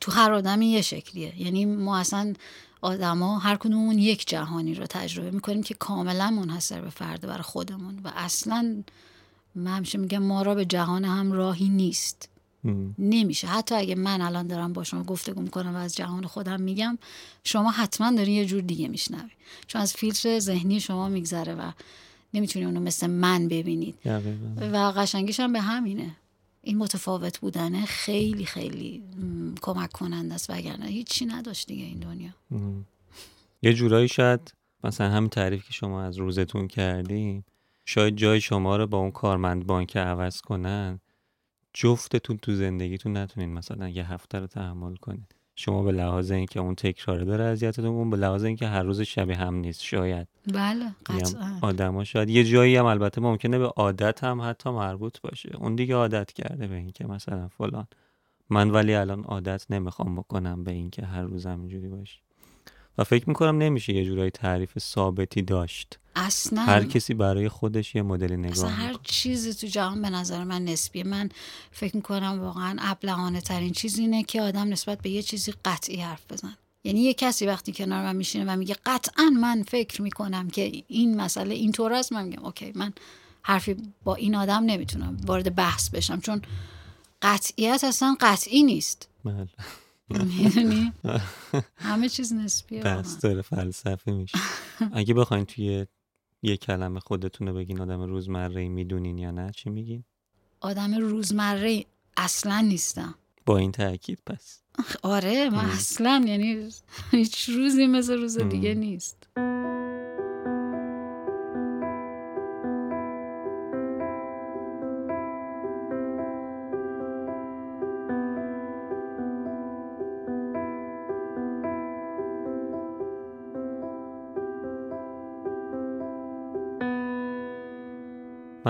تو 0.00 0.12
هر 0.12 0.32
آدمی 0.32 0.66
یه 0.66 0.82
شکلیه. 0.82 1.42
یعنی 1.42 1.64
ما 1.64 1.98
اصلا 1.98 2.32
آدما 2.80 3.38
هر 3.38 3.56
کدومون 3.56 3.98
یک 3.98 4.28
جهانی 4.28 4.74
رو 4.74 4.86
تجربه 4.86 5.30
می‌کنیم 5.30 5.62
که 5.62 5.74
کاملا 5.74 6.30
منحصر 6.30 6.80
به 6.80 6.90
فرده 6.90 7.26
برای 7.26 7.42
خودمون. 7.42 8.00
و 8.04 8.12
اصلا 8.14 8.82
من 9.54 9.76
همیشه 9.76 9.98
میگم 9.98 10.22
ما 10.22 10.42
را 10.42 10.54
به 10.54 10.64
جهان 10.64 11.04
هم 11.04 11.32
راهی 11.32 11.68
نیست. 11.68 12.28
نمیشه. 12.98 13.46
حتی 13.46 13.74
اگه 13.74 13.94
من 13.94 14.20
الان 14.20 14.46
دارم 14.46 14.72
با 14.72 14.84
شما 14.84 15.02
گفتگو 15.02 15.42
می‌کنم 15.42 15.74
و 15.74 15.76
از 15.76 15.96
جهان 15.96 16.26
خودم 16.26 16.60
میگم 16.60 16.98
شما 17.44 17.70
حتما 17.70 18.12
دارین 18.12 18.34
یه 18.34 18.46
جور 18.46 18.60
دیگه 18.60 18.88
میشنوی. 18.88 19.30
چون 19.66 19.82
از 19.82 19.92
فیلتر 19.92 20.38
ذهنی 20.38 20.80
شما 20.80 21.08
میگذره 21.08 21.54
و 21.54 21.70
نمی‌تونی 22.34 22.64
اونو 22.64 22.80
مثل 22.80 23.06
من 23.06 23.48
ببینید. 23.48 23.94
و 24.72 24.76
قشنگیش 24.96 25.40
هم 25.40 25.52
به 25.52 25.60
همینه. 25.60 26.16
این 26.62 26.78
متفاوت 26.78 27.38
بودنه 27.38 27.84
خیلی 27.84 28.46
خیلی 28.46 29.02
کمک 29.62 29.92
کننده 29.92 30.34
است. 30.34 30.50
وگرنه 30.50 30.86
هیچی 30.86 31.26
نداشت 31.26 31.66
دیگه 31.66 31.84
این 31.84 31.98
دنیا. 31.98 32.30
یه 33.62 33.72
جورایی 33.72 34.08
شاید 34.08 34.54
مثلا 34.84 35.10
همین 35.10 35.30
تعریف 35.30 35.66
که 35.66 35.72
شما 35.72 36.02
از 36.02 36.16
روزتون 36.18 36.68
کردیم 36.68 37.44
شاید 37.84 38.16
جای 38.16 38.40
شما 38.40 38.76
رو 38.76 38.86
با 38.86 38.98
اون 38.98 39.10
کارمند 39.10 39.66
بانک 39.66 39.96
عوض 39.96 40.40
کنن. 40.40 41.00
جفتتون 41.72 42.36
تو 42.36 42.54
زندگیتون 42.54 43.16
نتونین 43.16 43.52
مثلا 43.52 43.88
یه 43.88 44.12
هفته 44.12 44.40
رو 44.40 44.46
تحمل 44.46 44.96
کنین. 44.96 45.26
شما 45.56 45.82
به 45.82 45.92
لحاظ 45.92 46.30
اینکه 46.30 46.60
اون 46.60 46.74
تکراره 46.74 47.24
داره 47.24 47.44
اذیتتون 47.44 47.86
اون 47.86 48.10
به 48.10 48.16
لحاظ 48.16 48.44
اینکه 48.44 48.66
هر 48.66 48.82
روز 48.82 49.00
شبیه 49.00 49.36
هم 49.36 49.54
نیست 49.54 49.82
شاید. 49.82 50.28
بله 50.52 50.94
قطعا. 51.06 51.58
آدما 51.62 52.04
شاید. 52.04 52.30
یه 52.30 52.44
جایی 52.44 52.76
هم 52.76 52.84
البته 52.84 53.20
ممکنه 53.20 53.58
به 53.58 53.66
عادت 53.66 54.24
هم 54.24 54.40
حتی 54.40 54.70
مربوط 54.70 55.20
باشه. 55.20 55.56
اون 55.56 55.74
دیگه 55.74 55.94
عادت 55.94 56.32
کرده 56.32 56.66
به 56.66 56.74
اینکه 56.74 57.06
مثلا 57.06 57.48
فلان. 57.48 57.86
من 58.50 58.70
ولی 58.70 58.94
الان 58.94 59.24
عادت 59.24 59.66
نمی‌خوام 59.70 60.16
بکنم 60.16 60.64
به 60.64 60.72
اینکه 60.72 61.06
هر 61.06 61.22
روز 61.22 61.46
همینجوری 61.46 61.88
باشه. 61.88 62.18
و 62.98 63.04
فکر 63.04 63.28
می‌کنم 63.28 63.58
نمیشه 63.58 63.92
یه 63.92 64.04
جورایی 64.04 64.30
تعریف 64.30 64.78
ثابتی 64.78 65.42
داشت. 65.42 65.98
اصلا 66.16 66.62
هر 66.62 66.84
کسی 66.84 67.14
برای 67.14 67.48
خودش 67.48 67.94
یه 67.94 68.02
مدل 68.02 68.32
نگاه 68.32 68.52
اصلا 68.52 68.68
هر 68.68 68.96
چیزی 69.02 69.54
تو 69.54 69.66
جهان 69.66 70.02
به 70.02 70.10
نظر 70.10 70.44
من 70.44 70.64
نسبیه. 70.64 71.04
من 71.04 71.28
فکر 71.70 71.96
می‌کنم 71.96 72.40
واقعا 72.40 72.76
ابلهانه 72.80 73.40
ترین 73.40 73.72
چیز 73.72 73.98
اینه 73.98 74.22
که 74.22 74.42
آدم 74.42 74.68
نسبت 74.68 75.02
به 75.02 75.10
یه 75.10 75.22
چیزی 75.22 75.54
قطعی 75.64 75.96
حرف 75.96 76.32
بزن 76.32 76.56
یعنی 76.84 77.00
یه 77.00 77.14
کسی 77.14 77.46
وقتی 77.46 77.72
کنار 77.72 78.02
من 78.02 78.16
میشینه 78.16 78.52
و 78.52 78.56
میگه 78.56 78.76
قطعا 78.86 79.30
من 79.30 79.62
فکر 79.62 80.02
می‌کنم 80.02 80.50
که 80.50 80.72
این 80.88 81.16
مسئله 81.16 81.54
اینطور 81.54 81.92
است 81.92 82.12
من 82.12 82.24
میگم 82.24 82.44
اوکی 82.44 82.72
من 82.74 82.92
حرفی 83.42 83.76
با 84.04 84.14
این 84.14 84.34
آدم 84.34 84.64
نمی‌تونم 84.64 85.16
وارد 85.26 85.54
بحث 85.54 85.90
بشم. 85.90 86.20
چون 86.20 86.42
قطعیت 87.22 87.84
اصلا 87.84 88.16
قطعی 88.20 88.62
نیست. 88.62 89.08
بله. 89.24 89.48
می‌دونی 90.10 90.92
همه 91.76 92.08
چیز 92.08 92.32
نسبیه 92.32 92.82
بس 92.82 93.20
داره 93.20 93.42
فلسفه 93.42 94.12
میشه. 94.12 94.38
اگه 94.92 95.14
بخواین 95.14 95.44
توی 95.44 95.86
یه 96.44 96.56
کلمه 96.56 97.00
خودتون 97.00 97.48
رو 97.48 97.54
بگین 97.54 97.80
آدم 97.80 98.02
روزمره 98.02 98.68
می‌دونین 98.68 99.18
یا 99.18 99.30
نه 99.30 99.50
چی 99.56 99.70
میگین؟ 99.70 100.04
آدم 100.60 100.94
روزمره 100.94 101.84
اصلا 102.16 102.60
نیستم. 102.60 103.14
با 103.46 103.58
این 103.58 103.72
تاکید 103.72 104.18
پس. 104.26 104.60
آره 105.02 105.50
من 105.50 105.64
اصلا 105.64 106.24
یعنی 106.26 106.70
هیچ 107.10 107.48
روزی 107.48 107.86
مثل 107.86 108.18
روز 108.18 108.38
دیگه 108.38 108.74
نیست. 108.74 109.23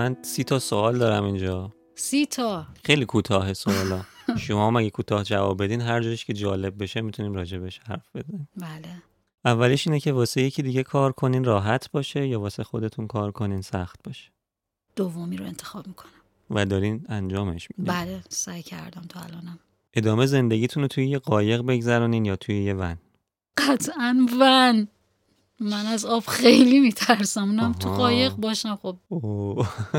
من 0.04 0.16
سی 0.22 0.44
تا 0.44 0.58
سوال 0.58 0.98
دارم 0.98 1.24
اینجا. 1.24 1.72
سی 1.94 2.26
تا. 2.26 2.66
خیلی 2.84 3.04
کوتاه 3.04 3.52
سوالا. 3.52 4.00
شما 4.38 4.66
هم 4.66 4.76
اگه 4.76 4.90
کوتاه 4.90 5.24
جواب 5.24 5.62
بدین 5.62 5.80
هر 5.80 6.00
جایش 6.00 6.24
که 6.24 6.32
جالب 6.32 6.82
بشه 6.82 7.00
می‌تونیم 7.00 7.34
راجبش 7.34 7.80
حرف 7.88 8.08
بزنیم. 8.14 8.48
بله. 8.56 9.02
اولیش 9.44 9.86
اینه 9.86 10.00
که 10.00 10.12
واسه 10.12 10.42
یکی 10.42 10.62
دیگه 10.62 10.82
کار 10.82 11.12
کنین 11.12 11.44
راحت 11.44 11.90
باشه 11.90 12.26
یا 12.26 12.40
واسه 12.40 12.64
خودتون 12.64 13.06
کار 13.06 13.32
کنین 13.32 13.60
سخت 13.60 14.02
باشه؟ 14.04 14.30
دومی 14.96 15.36
رو 15.36 15.44
انتخاب 15.44 15.86
می‌کنم. 15.86 16.10
و 16.50 16.66
دارین 16.66 17.06
انجامش 17.08 17.68
میدین. 17.76 17.94
بله 17.94 18.22
سعی 18.28 18.62
کردم 18.62 19.02
تا 19.08 19.20
الانم. 19.20 19.58
ادامه 19.94 20.26
زندگیتون 20.26 20.82
رو 20.82 20.88
توی 20.88 21.06
یه 21.06 21.18
قایق 21.18 21.60
بگذرونین 21.62 22.24
یا 22.24 22.36
توی 22.36 22.64
یه 22.64 22.74
ون؟ 22.74 22.96
قطعا 23.58 24.26
ون. 24.40 24.88
من 25.60 25.86
از 25.86 26.04
آب 26.04 26.24
خیلی 26.26 26.80
میترسم. 26.80 27.42
اونم 27.42 27.72
تو 27.72 27.88
قایق 27.88 28.32
باشم. 28.32 28.76
خب 28.82 28.96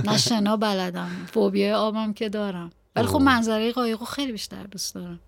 نه 0.06 0.18
شنا 0.18 0.58
بلدم. 0.58 1.28
فوبیای 1.34 1.74
آبم 1.74 2.14
که 2.14 2.30
دارم. 2.30 2.70
ولی 2.96 3.08
خب 3.08 3.22
منظره 3.22 3.72
قایق 3.72 4.04
خیلی 4.04 4.32
بیشتر 4.32 4.64
دوست 4.64 4.96
دارم. 4.96 5.20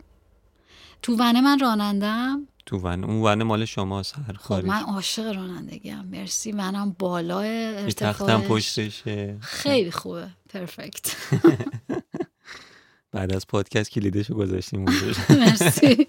تو 1.01 1.13
ونه 1.15 1.41
من 1.41 1.59
رانندم 1.59 2.47
تو 2.65 2.77
ون 2.77 3.03
اون 3.03 3.21
ونه 3.21 3.43
مال 3.43 3.65
شما 3.65 3.97
هر 4.27 4.33
خب 4.39 4.65
من 4.65 4.81
عاشق 4.81 5.35
رانندگی 5.35 5.89
هم 5.89 6.05
مرسی. 6.05 6.51
منم 6.51 6.95
بالا 6.99 7.39
ارتفاعش 7.39 8.41
پشتشه. 8.47 9.37
خیلی 9.41 9.91
خوبه. 9.91 10.27
پرفکت 10.49 11.15
بعد 13.11 13.33
از 13.33 13.47
پادکست 13.47 13.91
کلیدشو 13.91 14.33
گذاشتیم 14.33 14.85
مرسی. 15.29 16.07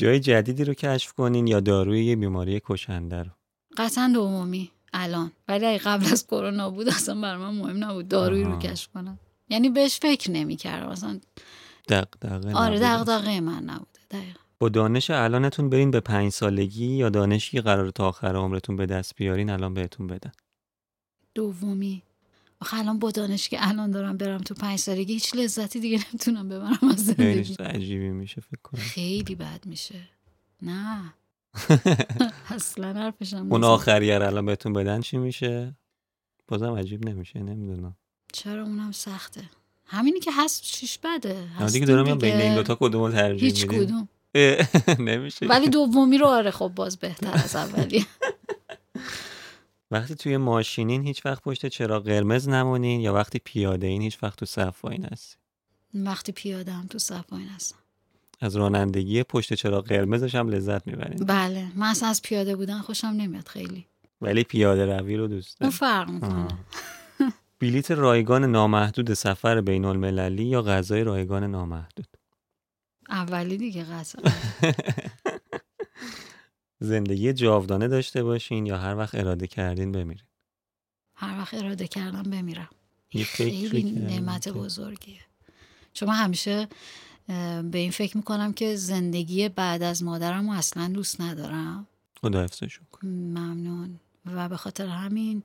جای 0.00 0.20
جدیدی 0.20 0.64
رو 0.64 0.74
کشف 0.74 1.12
کنین 1.12 1.46
یا 1.46 1.60
داروی 1.60 2.04
یه 2.04 2.16
بیماری 2.16 2.60
کشنده 2.64 3.22
رو؟ 3.22 3.30
قطعا 3.76 4.10
دومی 4.14 4.70
الان. 4.92 5.32
ولی 5.48 5.78
قبل 5.78 6.04
از 6.12 6.26
کرونا 6.26 6.70
بود 6.70 6.88
اصلا 6.88 7.20
بر 7.20 7.36
من 7.36 7.54
مهم 7.54 7.84
نبود 7.84 8.08
دارویی 8.08 8.44
رو 8.44 8.58
کشف 8.58 8.88
کنم. 8.88 9.18
یعنی 9.48 9.68
بهش 9.68 9.98
فکر 9.98 10.30
نمی‌کردم. 10.30 10.88
اصلا 10.88 11.20
دغدغه 11.88 12.54
آره 12.54 12.78
دغدغه 12.78 13.40
من 13.40 13.62
نبوده 13.62 14.00
دقیقا. 14.10 14.40
با 14.58 14.68
دانش 14.68 15.10
الانتون 15.10 15.70
برین 15.70 15.90
به 15.90 16.00
پنج 16.00 16.32
سالگی 16.32 16.86
یا 16.86 17.08
دانشی 17.08 17.60
قرار 17.60 17.90
تا 17.90 18.08
آخر 18.08 18.36
عمرتون 18.36 18.76
به 18.76 18.86
دست 18.86 19.16
بیارین 19.16 19.50
الان 19.50 19.74
بهتون 19.74 20.06
بدن؟ 20.06 20.32
دومی. 21.34 22.02
آخه 22.60 22.78
الان 22.78 22.98
با 22.98 23.10
دانش 23.10 23.48
که 23.48 23.68
الان 23.68 23.90
دارم 23.90 24.16
برم 24.16 24.38
تو 24.38 24.54
پنج 24.54 24.78
سالگی 24.78 25.12
هیچ 25.12 25.34
لذتی 25.34 25.80
دیگه 25.80 25.98
نمی‌تونم 26.08 26.48
ببرم 26.48 26.88
از 26.92 27.04
زندگی. 27.04 27.44
خیلی 27.44 27.68
عجیبی 27.68 28.08
میشه 28.10 28.40
فکر 28.40 28.60
کنم. 28.62 28.80
خیلی 28.80 29.34
بد 29.34 29.66
میشه. 29.66 30.08
نه. 30.62 31.14
اصلا 32.50 32.92
حرفشم 32.92 33.46
اون 33.52 33.64
آخریه 33.64 34.14
الان 34.14 34.46
بهتون 34.46 34.72
بدن 34.72 35.00
چی 35.00 35.18
میشه؟ 35.18 35.76
بازم 36.48 36.72
عجیب 36.74 37.08
نمیشه 37.08 37.38
نمی‌دونم. 37.38 37.96
چرا 38.32 38.62
اونم 38.62 38.92
سخته؟ 38.92 39.42
همینی 39.86 40.20
که 40.20 40.30
هست 40.36 40.62
چیش 40.62 40.98
بده. 40.98 41.48
دیگه 41.72 41.86
دارم 41.86 42.18
بین 42.18 42.36
این 42.36 42.54
دوتا 42.54 42.74
کدوم 42.80 43.10
ترجیح 43.10 43.44
هیچ 43.44 43.66
کدوم. 43.66 44.08
نمیشه. 45.08 45.46
ولی 45.46 45.68
دومی 45.68 46.18
رو 46.18 46.26
آره 46.26 46.50
خب 46.50 46.72
باز 46.74 46.96
بهتر 46.96 47.30
از 47.44 47.56
اولی. 47.56 48.06
وقتی 49.90 50.14
توی 50.14 50.36
ماشینین 50.36 51.02
هیچ 51.02 51.26
وقت 51.26 51.42
پشت 51.42 51.66
چرا 51.66 52.00
قرمز 52.00 52.48
نمونین 52.48 53.00
یا 53.00 53.14
وقتی 53.14 53.38
پیاده 53.38 53.86
این 53.86 54.02
هیچ 54.02 54.22
وقت 54.22 54.38
تو 54.38 54.46
صف 54.46 54.84
هستی 54.84 55.36
وقتی 55.94 56.32
پیاده 56.32 56.72
هم 56.72 56.86
تو 56.86 56.98
صف 56.98 57.32
واین 57.32 57.48
هستم 57.48 57.76
از 58.40 58.56
رانندگی 58.56 59.22
پشت 59.22 59.54
چرا 59.54 59.80
قرمزش 59.80 60.34
هم 60.34 60.48
لذت 60.48 60.86
می‌برین. 60.86 61.24
بله 61.24 61.66
من 61.76 61.86
اصلا 61.86 62.08
از 62.08 62.22
پیاده 62.22 62.56
بودن 62.56 62.78
خوشم 62.78 63.06
نمیاد 63.06 63.48
خیلی. 63.48 63.86
ولی 64.20 64.44
پیاده 64.44 64.96
روی 64.96 65.16
رو 65.16 65.28
دوست 65.28 65.62
اون 65.62 65.70
فرق 65.70 66.10
می‌کنه. 66.10 66.48
بلیت 67.60 67.90
رایگان 67.90 68.44
نامحدود 68.44 69.14
سفر 69.14 69.60
بین 69.60 69.84
المللی 69.84 70.44
یا 70.44 70.62
غذای 70.62 71.04
رایگان 71.04 71.44
نامحدود؟ 71.44 72.06
اولی 73.08 73.56
دیگه 73.56 73.84
قطعا 73.84 74.32
زندگی 76.80 77.32
جاودانه 77.32 77.88
داشته 77.88 78.22
باشین 78.22 78.66
یا 78.66 78.78
هر 78.78 78.96
وقت 78.96 79.14
اراده 79.14 79.46
کردین 79.46 79.92
بمیرین؟ 79.92 80.24
هر 81.14 81.38
وقت 81.38 81.54
اراده 81.54 81.88
کردم 81.88 82.22
بمیرم. 82.22 82.68
یه 83.12 83.24
خیلی 83.24 83.82
نعمت 83.82 84.48
بزرگیه. 84.48 85.20
چون 85.92 86.08
من 86.08 86.14
همیشه 86.14 86.68
به 87.62 87.78
این 87.78 87.90
فکر 87.90 88.16
می‌کنم 88.16 88.52
که 88.52 88.76
زندگی 88.76 89.48
بعد 89.48 89.82
از 89.82 90.02
مادرم 90.02 90.50
رو 90.50 90.56
اصلا 90.56 90.88
دوست 90.88 91.20
ندارم. 91.20 91.86
خدا 92.20 92.42
حفظشون 92.44 92.86
ممنون. 93.02 94.00
و 94.26 94.48
به 94.48 94.56
خاطر 94.56 94.86
همین 94.86 95.42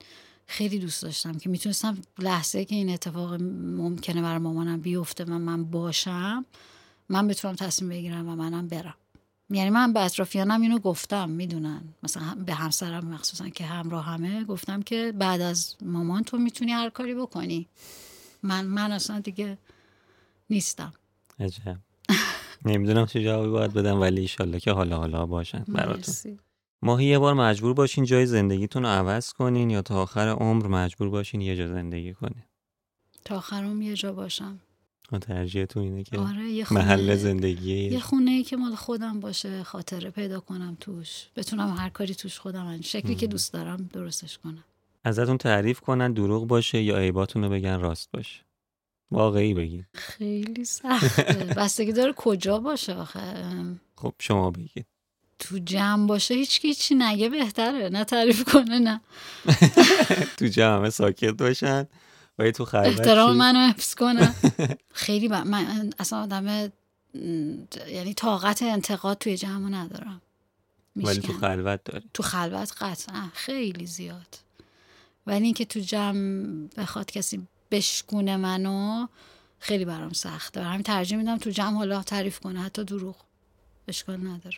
خیلی 0.47 0.79
دوست 0.79 1.03
داشتم 1.03 1.37
که 1.37 1.49
می‌تونستم 1.49 1.97
لحظه 2.19 2.65
که 2.65 2.75
این 2.75 2.89
اتفاق 2.89 3.33
ممکنه 3.41 4.21
برای 4.21 4.37
مامانم 4.37 4.81
بیفته 4.81 5.23
و 5.23 5.29
من 5.29 5.63
باشم 5.63 6.45
من 7.09 7.27
بتونم 7.27 7.55
تصمیم 7.55 7.89
بگیرم 7.89 8.29
و 8.29 8.35
منم 8.35 8.67
برم. 8.67 8.95
یعنی 9.49 9.69
من 9.69 9.93
به 9.93 9.99
اطرافیانم 10.05 10.61
اینو 10.61 10.79
گفتم 10.79 11.29
می‌دونن. 11.29 11.81
مثلا 12.03 12.35
به 12.45 12.53
همسرم 12.53 13.05
مخصوصا 13.05 13.49
که 13.49 13.65
همراه 13.65 14.05
همه 14.05 14.43
گفتم 14.43 14.81
که 14.81 15.13
بعد 15.19 15.41
از 15.41 15.75
مامان 15.81 16.23
تو 16.23 16.37
می‌تونی 16.37 16.71
هر 16.71 16.89
کاری 16.89 17.15
بکنی. 17.15 17.67
من 18.43 18.65
من 18.65 18.91
اصلا 18.91 19.19
دیگه 19.19 19.57
نیستم. 20.49 20.93
عجب. 21.39 21.77
نمی‌دونم 22.65 23.05
چه 23.05 23.23
جوابی 23.23 23.49
باید 23.49 23.73
بدم 23.73 24.01
ولی 24.01 24.21
ایشالله 24.21 24.59
که 24.59 24.71
حالا 24.71 24.97
حالا 24.97 25.25
باشن 25.25 25.63
براتون. 25.67 25.95
مرسی. 25.95 26.39
ماهی 26.81 27.05
یه 27.05 27.19
بار 27.19 27.33
مجبور 27.33 27.73
باشین 27.73 28.05
جای 28.05 28.25
زندگیتون 28.25 28.83
رو 28.83 28.89
عوض 28.89 29.33
کنین 29.33 29.69
یا 29.69 29.81
تا 29.81 30.01
آخر 30.01 30.27
عمر 30.27 30.67
مجبور 30.67 31.09
باشین 31.09 31.41
یه 31.41 31.55
جا 31.55 31.67
زندگی 31.67 32.13
کنین؟ 32.13 32.43
تا 33.25 33.37
آخرم 33.37 33.81
یه 33.81 33.95
جا 33.95 34.13
باشم. 34.13 34.59
ترجیحتون 35.11 35.83
اینه 35.83 36.03
که 36.03 36.19
آره 36.19 36.43
یه 36.49 36.65
خونه 36.65 36.85
محل 36.85 37.15
زندگی. 37.15 37.73
یه 37.73 37.99
خونه 37.99 38.31
ای 38.31 38.43
که 38.43 38.57
مال 38.57 38.75
خودم 38.75 39.19
باشه 39.19 39.63
خاطره 39.63 40.09
پیدا 40.09 40.39
کنم 40.39 40.77
توش 40.79 41.25
بتونم 41.35 41.75
هر 41.77 41.89
کاری 41.89 42.15
توش 42.15 42.39
خودم 42.39 42.65
انجام 42.65 42.81
شکلی 42.81 43.15
که 43.15 43.27
دوست 43.27 43.53
دارم 43.53 43.89
درستش 43.93 44.37
کنم. 44.37 44.63
ازتون 45.03 45.37
تعریف 45.37 45.79
کنن 45.79 46.13
دروغ 46.13 46.47
باشه 46.47 46.81
یا 46.81 46.97
عیباتون 46.97 47.43
رو 47.43 47.49
بگن 47.49 47.79
راست 47.79 48.11
باشه. 48.11 48.41
واقعی 49.11 49.53
بگید 49.53 49.85
خیلی 49.93 50.65
سخته. 50.79 51.23
بستگی 51.57 51.91
داره 51.91 52.13
کجا 52.17 52.59
باشه 52.59 52.93
آخه. 52.95 53.19
ام، 53.19 53.79
خب 53.95 54.13
شما 54.19 54.51
بگید 54.51 54.85
تو 55.39 55.57
جمع 55.57 56.07
باشه 56.07 56.33
هیچ 56.33 56.61
کی 56.61 56.67
هیچی 56.67 56.95
نگه 56.95 57.29
بهتره. 57.29 57.89
نه 57.89 58.03
تعریف 58.03 58.43
کنه 58.43 58.79
نه. 58.79 59.01
تو 60.37 60.45
جمع 60.45 60.89
ساکت 60.89 61.33
باشن. 61.33 61.87
و 62.39 62.51
تو 62.51 62.67
احترام؟ 62.73 63.37
منو 63.37 63.59
حفظ 63.59 63.95
کنه. 63.95 64.35
خیلی 64.93 65.27
ب... 65.27 65.33
من 65.33 65.93
اصلا 65.99 66.23
آدم 66.23 66.71
یعنی 67.91 68.13
طاقت 68.15 68.63
انتقاد 68.63 69.17
توی 69.17 69.37
جمع 69.37 69.69
ندارم. 69.69 70.21
ولی 70.95 71.19
تو. 71.19 71.33
خلوت 71.33 71.83
داری. 71.83 72.05
تو 72.13 72.23
خلوت 72.23 72.73
قطعا. 72.81 73.29
خیلی 73.33 73.85
زیاد. 73.85 74.39
ولی 75.27 75.45
اینکه 75.45 75.65
تو 75.65 75.79
جمع 75.79 76.45
بخواد 76.77 77.11
کسی 77.11 77.47
بشکونه 77.71 78.37
منو 78.37 79.07
خیلی 79.59 79.85
برام 79.85 80.13
سخته. 80.13 80.59
برای 80.59 80.71
همین 80.71 80.83
ترجیح 80.83 81.17
میدم 81.17 81.37
تو 81.37 81.49
جمع 81.49 81.77
حالا 81.77 82.03
تعریف 82.03 82.39
کنه. 82.39 82.61
حتی 82.61 82.83
دروغ 82.83 83.15
اشکال 83.87 84.27
نداره. 84.27 84.57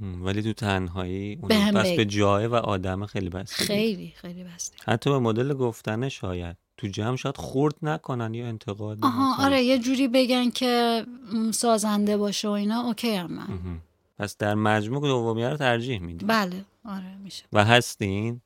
ولی 0.00 0.42
تو 0.42 0.52
تنهایی 0.52 1.38
اون 1.42 1.72
بگی. 1.72 1.96
به 1.96 2.04
جای 2.04 2.46
و 2.46 2.54
آدم 2.54 3.06
خیلی 3.06 3.28
بستگی 3.28 3.66
خیلی 3.66 4.12
خیلی 4.16 4.44
بسته 4.44 4.76
حتی 4.84 5.10
به 5.10 5.18
مدل 5.18 5.54
گفتنه 5.54 6.08
شاید. 6.08 6.56
تو 6.76 6.86
جمع 6.86 7.16
شاید 7.16 7.36
خورد 7.36 7.74
نکنن 7.82 8.34
یا 8.34 8.46
انتقاد 8.46 8.98
آها. 9.02 9.46
آره 9.46 9.62
یه 9.62 9.78
جوری 9.78 10.08
بگن 10.08 10.50
که 10.50 11.04
سازنده 11.50 12.16
باشه 12.16 12.48
و 12.48 12.50
اینا 12.50 12.80
اوکی 12.80 13.14
هم 13.14 13.32
من. 13.32 13.80
پس 14.18 14.36
در 14.36 14.54
مجموع 14.54 15.00
دومیه 15.00 15.48
رو 15.48 15.56
ترجیح 15.56 15.98
میدی 15.98 16.24
بله 16.26 16.64
آره 16.84 17.16
میشه 17.24 17.44
و 17.52 17.64
هستین 17.64 18.40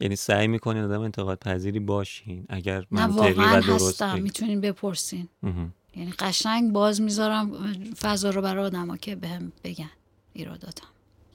یعنی 0.00 0.16
سعی 0.16 0.46
می‌کنین 0.48 0.84
آدم 0.84 1.00
انتقاد 1.00 1.38
پذیری 1.38 1.80
باشین 1.80 2.46
اگر 2.48 2.86
منطقی 2.90 3.32
واقعا 3.32 3.58
و 3.58 3.62
درست 3.62 4.02
هستم. 4.02 4.18
می‌تونین 4.18 4.60
بپرسین. 4.60 5.28
یعنی 5.96 6.12
قشنگ 6.18 6.72
باز 6.72 7.00
می‌ذارم 7.00 7.52
فضا 8.00 8.30
رو 8.30 8.42
برای 8.42 8.64
آدما 8.64 8.96
که 8.96 9.16
بهم 9.16 9.52
بگن 9.64 9.90
ایراداتم 10.32 10.86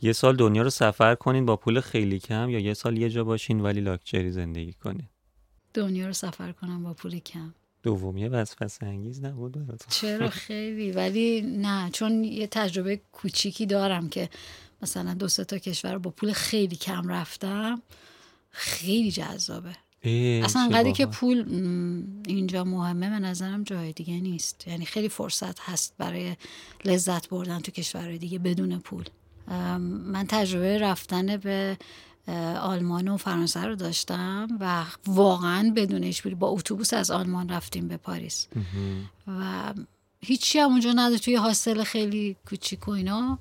یه 0.01 0.13
سال 0.13 0.35
دنیا 0.35 0.61
رو 0.61 0.69
سفر 0.69 1.15
کنین 1.15 1.45
با 1.45 1.55
پول 1.55 1.79
خیلی 1.79 2.19
کم 2.19 2.49
یا 2.49 2.59
یه 2.59 2.73
سال 2.73 2.97
یه 2.97 3.09
جا 3.09 3.23
باشین 3.23 3.61
ولی 3.61 3.81
لاکچری 3.81 4.31
زندگی 4.31 4.73
کنین 4.73 5.07
دنیا 5.75 6.07
رو 6.07 6.13
سفر 6.13 6.51
کنم 6.51 6.83
با 6.83 6.93
پول 6.93 7.19
کم. 7.19 7.53
دومیه 7.83 8.29
وسوسه 8.29 8.85
انگیز 8.85 9.23
نبود 9.23 9.51
براتون. 9.51 9.87
چرا 9.89 10.29
خیلی؟ 10.47 10.91
ولی 10.91 11.41
نه 11.41 11.89
چون 11.93 12.23
یه 12.23 12.47
تجربه 12.47 13.01
کوچیکی 13.11 13.65
دارم 13.65 14.09
که 14.09 14.29
مثلا 14.81 15.13
دو 15.13 15.27
سه 15.27 15.43
تا 15.43 15.57
کشور 15.57 15.97
با 15.97 16.11
پول 16.11 16.33
خیلی 16.33 16.75
کم 16.75 17.07
رفتم. 17.07 17.81
خیلی 18.51 19.11
جذابه. 19.11 19.75
اصلا 20.43 20.61
انقدری 20.61 20.93
که. 20.93 21.05
پول 21.05 21.37
اینجا 22.27 22.63
مهمه 22.63 23.09
به 23.09 23.19
نظرم 23.19 23.63
جای 23.63 23.93
دیگه 23.93 24.13
نیست. 24.13 24.67
یعنی 24.67 24.85
خیلی 24.85 25.09
فرصت 25.09 25.59
هست 25.59 25.93
برای 25.97 26.35
لذت 26.85 27.29
بردن 27.29 27.59
تو 27.59 27.71
کشورهای 27.71 28.17
دیگه 28.17 28.39
بدون 28.39 28.79
پول. 28.79 29.05
من 29.79 30.25
تجربه 30.29 30.77
رفتن 30.77 31.37
به 31.37 31.77
آلمان 32.61 33.07
و 33.07 33.17
فرانسه 33.17 33.65
رو 33.65 33.75
داشتم 33.75 34.47
و 34.59 34.85
واقعا 35.07 35.73
بدون 35.75 36.11
پولی 36.11 36.35
با 36.35 36.47
اتوبوس 36.47 36.93
از 36.93 37.11
آلمان 37.11 37.49
رفتیم 37.49 37.87
به 37.87 37.97
پاریس. 37.97 38.47
و 39.27 39.73
هیچی 40.21 40.59
هم 40.59 40.71
اونجا 40.71 40.91
نداره 40.91 41.19
توی 41.19 41.35
هاستل 41.35 41.83
خیلی 41.83 42.35
کوچیک 42.45 42.87
و 42.87 42.91
اینا. 42.91 43.39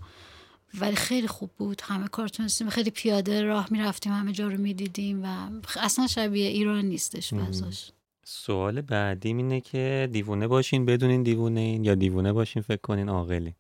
ولی 0.80 0.96
خیلی 0.96 1.26
خوب 1.26 1.50
بود 1.58 1.82
همه 1.84 2.08
کار 2.08 2.28
تونستیم. 2.28 2.70
خیلی 2.70 2.90
پیاده 2.90 3.42
راه 3.42 3.68
می‌رفتیم 3.70 4.12
همه 4.12 4.32
جا 4.32 4.48
رو 4.48 4.60
می‌دیدیم 4.60 5.24
و 5.24 5.48
اصلا 5.80 6.06
شبیه 6.06 6.48
ایران 6.48 6.84
نیستش 6.84 7.34
فضاش 7.34 7.90
سوال 8.24 8.80
بعدیم 8.80 9.36
اینه 9.36 9.60
که 9.60 10.08
دیوونه 10.12 10.46
باشین 10.46 10.84
بدونین 10.84 11.22
دیوونه 11.22 11.60
این 11.60 11.84
یا 11.84 11.94
دیوونه 11.94 12.32
باشین 12.32 12.62
فکر 12.62 12.80
کنین 12.80 13.08
عاقلی. 13.08 13.54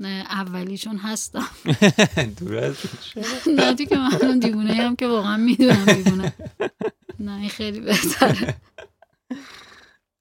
نه 0.00 0.24
اولی 0.30 0.78
چون 0.78 0.96
هستم. 0.96 1.48
دور 2.38 2.56
از 2.56 2.76
نه 3.56 3.74
دیگه 3.74 3.98
من 3.98 4.14
الان 4.14 4.38
دیوونه 4.38 4.74
هم 4.74 4.96
که 4.96 5.06
واقعا 5.06 5.36
می‌دونم 5.36 5.84
دیوونه. 5.84 6.32
نه 7.20 7.40
این 7.40 7.48
خیلی 7.48 7.80
بهتره. 7.80 8.54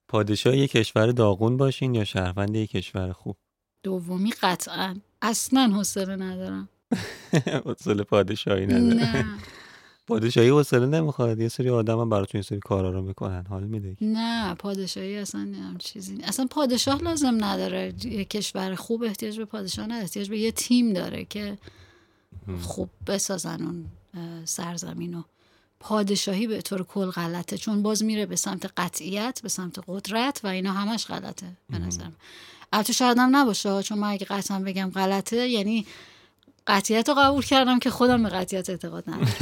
پادشاه 0.08 0.58
یک 0.58 0.72
کشور 0.72 1.12
داغون 1.12 1.58
باشین 1.58 1.96
یا 1.96 2.04
شهروند 2.04 2.56
یک 2.56 2.72
کشور 2.72 3.12
خوب؟ 3.12 3.38
دومی 3.84 4.32
قطعا. 4.32 4.96
اصلا 5.22 5.72
حوصله 5.76 6.16
ندارم. 6.16 6.70
حوصله 7.66 8.04
پادشاهی 8.04 8.66
نداره 8.66 8.84
نه. 8.84 9.26
پادشاهی 10.08 10.50
حوصله 10.50 10.86
نمی‌خواد. 10.86 11.40
یه 11.40 11.48
سری 11.48 11.70
آدم 11.70 12.00
هم 12.00 12.10
براتون 12.10 12.40
یه 12.40 12.44
سری 12.44 12.60
کارا 12.60 12.92
رو 12.92 13.02
می‌کنن. 13.02 13.46
حال 13.50 13.64
میده 13.64 13.98
نه 14.02 14.56
پادشاهی 14.56 15.18
اصلا 15.18 15.42
هم 15.42 15.76
چیزی 15.80 16.14
نی- 16.16 16.24
اصلا 16.24 16.48
پادشاه 16.50 17.04
لازم 17.04 17.44
نداره. 17.44 17.94
یه 18.04 18.26
کشور 18.26 18.76
خوب 18.76 19.04
احتیاج 19.04 19.38
به 19.38 19.46
پادشاه 19.46 19.86
نداره. 19.86 20.02
احتیاج 20.02 20.30
به 20.30 20.40
یه 20.40 20.52
تیم 20.52 20.94
داره 20.94 21.26
که 21.26 21.58
خوب 22.62 22.90
بسازن 23.08 23.62
اون 23.62 23.86
سرزمین 24.46 25.14
و 25.14 25.22
پادشاهی 25.80 26.48
به 26.48 26.62
طور 26.62 26.84
کل 26.84 27.06
غلطه. 27.10 27.58
چون 27.58 27.84
باز 27.84 28.04
میره 28.04 28.26
به 28.26 28.36
سمت 28.36 28.72
قطعیت 28.78 29.40
به 29.44 29.50
سمت 29.50 29.80
قدرت 29.88 30.42
و 30.44 30.48
اینا 30.48 30.72
همش 30.72 31.06
غلطه 31.06 31.48
به 31.70 31.80
نظرم. 31.80 32.16
البته 32.74 32.94
شاید 32.94 33.18
هم 33.18 33.36
نباشه 33.36 33.84
چون 33.84 34.00
من 34.00 34.08
اگه 34.08 34.26
قطعا 34.26 34.60
بگم 34.60 34.92
غلطه 34.96 35.50
یعنی 35.50 35.86
قطعیت 36.68 37.10
رو 37.10 37.16
قبول 37.16 37.46
کردم 37.46 37.80
که 37.80 37.90
خودم 37.90 38.24
به 38.24 38.30
قطعیت 38.30 38.70
اعتقاد 38.70 39.10
ندارم. 39.10 39.36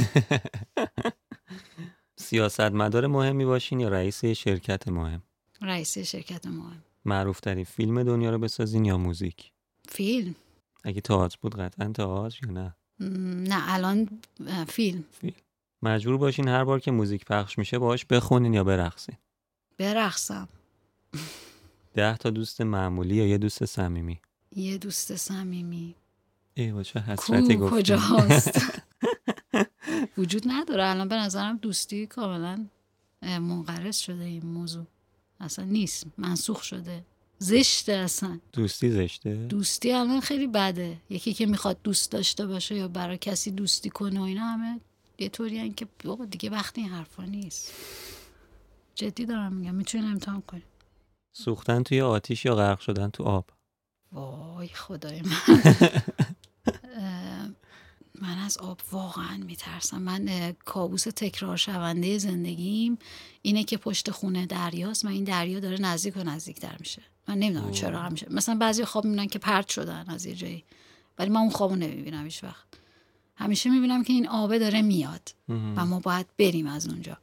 سیاستمدار 2.16 3.06
مهمی 3.06 3.44
باشین 3.44 3.80
یا 3.80 3.88
رئیس 3.88 4.24
شرکت 4.24 4.88
مهم؟ 4.88 5.22
رئیس 5.62 5.98
شرکت 5.98 6.46
مهم. 6.46 6.82
معروف 7.04 7.40
ترین 7.40 7.64
فیلم 7.64 8.02
دنیا 8.02 8.30
رو 8.30 8.38
بسازین 8.38 8.84
یا 8.84 8.98
موزیک؟ 8.98 9.52
فیلم. 9.88 10.34
اگه 10.84 11.00
تئاتر 11.00 11.36
بود 11.40 11.56
قطعا 11.56 11.92
تئاتر 11.92 12.38
یا 12.46 12.52
نه؟ 12.52 12.76
نه 13.48 13.74
الان 13.74 14.08
اه، 14.46 14.64
فیلم. 14.64 15.04
مجبور 15.82 16.16
باشین 16.16 16.48
هر 16.48 16.64
بار 16.64 16.80
که 16.80 16.90
موزیک 16.90 17.24
پخش 17.24 17.58
میشه 17.58 17.78
باهاش 17.78 18.04
بخونین 18.04 18.54
یا 18.54 18.64
برقصین؟ 18.64 19.16
برقصم. 19.78 20.48
ده 21.94 22.16
تا 22.16 22.30
دوست 22.30 22.60
معمولی 22.60 23.16
یا 23.16 23.26
یه 23.26 23.38
دوست 23.38 23.64
صمیمی؟ 23.64 24.20
یه 24.56 24.78
دوست 24.78 25.16
صمیمی. 25.16 25.94
ای 26.58 26.72
با 26.72 26.82
چه 26.82 27.00
حسرتی 27.00 27.56
کو 27.56 27.64
گفتم 27.64 27.76
کجاست؟ 27.76 28.60
وجود 30.18 30.42
نداره. 30.46 30.86
الان 30.86 31.08
به 31.08 31.14
نظرم 31.14 31.56
دوستی 31.56 32.06
کاملا 32.06 32.66
منقرض 33.22 33.96
شده 33.96 34.24
این 34.24 34.46
موضوع. 34.46 34.86
اصلا 35.40 35.64
نیست. 35.64 36.06
منسوخ 36.18 36.62
شده. 36.62 37.04
زشته 37.38 37.92
اصلا. 37.92 38.40
دوستی 38.52 38.90
زشته؟ 38.90 39.34
دوستی 39.34 39.92
الان 39.92 40.20
خیلی 40.20 40.46
بده. 40.46 40.96
یکی 41.10 41.34
که 41.34 41.46
می‌خواد 41.46 41.76
دوست 41.84 42.12
داشته 42.12 42.46
باشه 42.46 42.74
یا 42.74 42.88
برای 42.88 43.18
کسی 43.18 43.50
دوستی 43.50 43.90
کنه 43.90 44.20
و 44.20 44.22
اینا 44.22 44.44
همه 44.44 44.80
یه 45.18 45.28
طوری 45.28 45.70
که 45.70 45.86
بابا 46.04 46.24
دیگه 46.24 46.50
وقتی 46.50 46.80
این 46.80 46.90
حرفا 46.90 47.24
نیست. 47.24 47.72
جدی 48.94 49.26
دارم 49.26 49.52
میگم. 49.52 49.74
می‌تونیم 49.74 50.06
امتحان 50.10 50.40
کنیم 50.42 50.62
سوختن 51.32 51.82
توی 51.82 52.00
آتیش 52.00 52.44
یا 52.44 52.54
غرق 52.54 52.78
شدن 52.80 53.10
تو 53.10 53.22
آب؟ 53.24 53.50
وای 54.12 54.68
خدای 54.68 55.22
من. 55.22 55.62
من 58.22 58.38
از 58.38 58.58
آب 58.58 58.80
واقعا 58.92 59.36
میترسم. 59.36 60.02
من 60.02 60.52
کابوس 60.64 61.02
تکرار 61.02 61.56
شونده 61.56 62.18
زندگیم 62.18 62.98
اینه 63.42 63.64
که 63.64 63.76
پشت 63.76 64.10
خونه 64.10 64.46
دریاست. 64.46 65.04
من 65.04 65.10
این 65.10 65.24
دریا 65.24 65.60
داره 65.60 65.80
نزدیک 65.80 66.16
و 66.16 66.24
نزدیکتر 66.24 66.76
میشه. 66.80 67.02
من 67.28 67.38
نمی‌دونم 67.38 67.70
چرا 67.70 68.02
همیشه 68.02 68.26
مثلا 68.30 68.54
بعضی 68.54 68.84
خواب 68.84 69.04
می‌بینن 69.04 69.26
که 69.26 69.38
پرت 69.38 69.68
شدن 69.68 70.04
از 70.08 70.26
یه 70.26 70.34
جایی. 70.34 70.64
ولی 71.18 71.30
من 71.30 71.40
اون 71.40 71.50
خوابو 71.50 71.76
نمی‌بینم 71.76 72.24
هیچ 72.24 72.44
وقت. 72.44 72.66
همیشه 73.36 73.70
می‌بینم 73.70 74.04
که 74.04 74.12
این 74.12 74.28
آبه 74.28 74.58
داره 74.58 74.82
میاد 74.82 75.34
و 75.48 75.86
ما 75.86 76.00
باید 76.00 76.26
بریم 76.38 76.66
از 76.66 76.88
اونجا. 76.88 77.18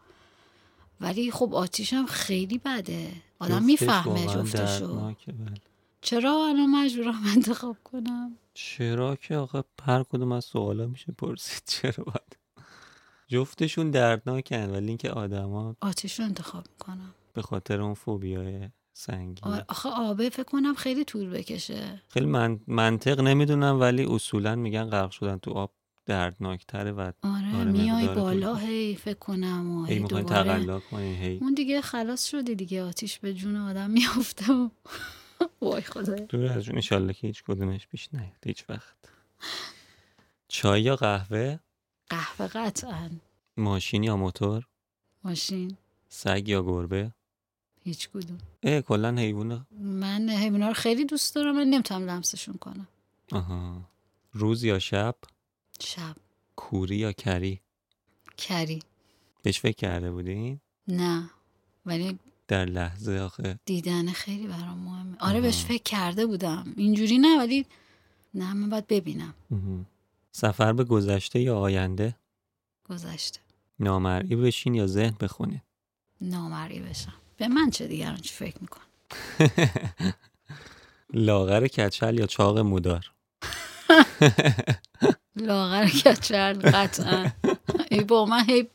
ولی 1.01 1.31
خب 1.31 1.55
آتیش 1.55 1.93
هم 1.93 2.05
خیلی 2.05 2.57
بده. 2.57 3.11
آدم 3.39 3.63
می‌فهمه 3.63 4.27
جفتشو. 4.27 5.13
چرا 6.03 6.47
الان 6.47 6.69
مجبورم 6.69 7.23
انتخاب 7.35 7.77
کنم؟ 7.83 8.31
چرا 8.53 9.15
که 9.15 9.35
آقا 9.35 9.63
هر 9.83 10.03
کدوم 10.03 10.31
از 10.31 10.45
سوالا 10.45 10.87
میشه 10.87 11.11
پرسید. 11.11 11.63
چرا 11.65 12.03
باید؟ 12.03 12.37
جفتشون 13.27 13.91
دردناکن 13.91 14.69
ولی 14.69 14.87
اینکه 14.87 15.11
آدما 15.11 15.75
آتیش 15.81 16.19
رو 16.19 16.25
انتخاب 16.25 16.63
می‌کنم. 16.71 17.13
به 17.33 17.41
خاطر 17.41 17.81
اون 17.81 17.93
فوبیای 17.93 18.69
سنگین. 18.93 19.53
آره 19.53 19.65
آخه 19.67 19.89
آبه 19.89 20.29
فکر 20.29 20.43
کنم 20.43 20.73
خیلی 20.73 21.05
طول 21.05 21.29
بکشه. 21.29 22.01
خیلی 22.09 22.25
من... 22.25 22.59
منطق 22.67 23.19
نمی‌دونم 23.19 23.79
ولی 23.79 24.05
اصولا 24.05 24.55
میگن 24.55 24.83
غرق 24.83 25.11
شدن 25.11 25.37
تو 25.37 25.51
آب 25.51 25.71
دردناکتره 26.05 26.91
و 26.91 26.99
آره, 27.23 27.57
آره 27.59 27.71
میای 27.71 28.07
بالا 28.07 28.55
هی 28.55 28.95
فکر 28.95 29.19
کنم 29.19 29.71
و 29.71 29.85
هی 29.85 29.99
دوباره 29.99 30.79
کنی 30.79 31.15
هی. 31.15 31.37
اون 31.41 31.53
دیگه 31.53 31.81
خلاص 31.81 32.25
شدی 32.25 32.55
دیگه 32.55 32.83
آتیش 32.83 33.19
به 33.19 33.33
جون 33.33 33.55
آدم 33.55 33.89
میافته 33.89 34.53
و 34.53 34.69
وای 35.61 35.81
خدای 35.81 36.25
دور 36.25 36.45
از 36.45 36.63
جون 36.63 36.75
انشالله 36.75 37.13
که 37.13 37.27
هیچ 37.27 37.43
کدومش 37.43 37.87
پیش 37.87 38.09
نیاد 38.13 38.45
هیچ 38.45 38.69
وقت. 38.69 38.95
چای 40.47 40.81
یا 40.81 40.95
قهوه؟ 40.95 41.59
قهوه 42.09 42.47
قطعا. 42.47 43.09
ماشین 43.57 44.03
یا 44.03 44.17
موتور؟ 44.17 44.67
ماشین. 45.23 45.77
سگ 46.09 46.49
یا 46.49 46.63
گربه؟ 46.63 47.11
هیچ 47.83 48.09
کدوم. 48.09 48.37
اه 48.63 48.81
کلا 48.81 49.15
حیوانه 49.17 49.65
من 49.79 50.29
حیونا 50.29 50.67
رو 50.67 50.73
خیلی 50.73 51.05
دوست 51.05 51.35
دارم 51.35 51.55
من 51.55 51.67
نمی‌تونم 51.67 52.09
لمسشون 52.09 52.57
کنم. 52.57 52.87
آها. 53.31 53.81
روز 54.33 54.63
یا 54.63 54.79
شب؟ 54.79 55.15
شب. 55.79 56.15
کوری 56.55 56.95
یا 56.95 57.11
کری؟ 57.11 57.61
کری. 58.37 58.79
بهش 59.43 59.59
فکر 59.59 59.75
کرده 59.75 60.11
بودین؟ 60.11 60.59
نه. 60.87 61.29
ولی 61.85 62.19
در 62.53 62.65
لحظه 62.65 63.19
آخه. 63.19 63.59
دیدن 63.65 64.11
خیلی 64.11 64.47
برام 64.47 64.77
مهمه. 64.77 65.15
آره 65.19 65.41
بهش 65.41 65.63
فکر 65.65 65.83
کرده 65.83 66.25
بودم. 66.25 66.73
اینجوری 66.77 67.17
نه 67.17 67.37
ولی 67.37 67.65
نه 68.33 68.53
من 68.53 68.69
باید 68.69 68.87
ببینم. 68.87 69.33
سفر 70.31 70.73
به 70.73 70.83
گذشته 70.83 71.39
یا 71.39 71.57
آینده؟ 71.57 72.15
گذشته. 72.89 73.39
نامرئی 73.79 74.35
بشین 74.35 74.75
یا 74.75 74.87
ذهن 74.87 75.15
بخونین 75.19 75.61
نامرئی 76.21 76.79
بشم. 76.79 77.13
به 77.37 77.47
من 77.47 77.69
چه 77.69 77.87
دیگران 77.87 78.17
چی 78.17 78.33
فکر 78.33 78.57
میکن 78.61 78.81
لاغر 81.27 81.67
کچل 81.67 82.19
یا 82.19 82.25
چاق 82.25 82.59
مودار؟ 82.59 83.11
لاغر 85.49 85.87
کچل 85.87 86.53
قطعا. 86.53 87.31
ای 87.91 88.03
با 88.03 88.25
من 88.25 88.45
هی 88.49 88.67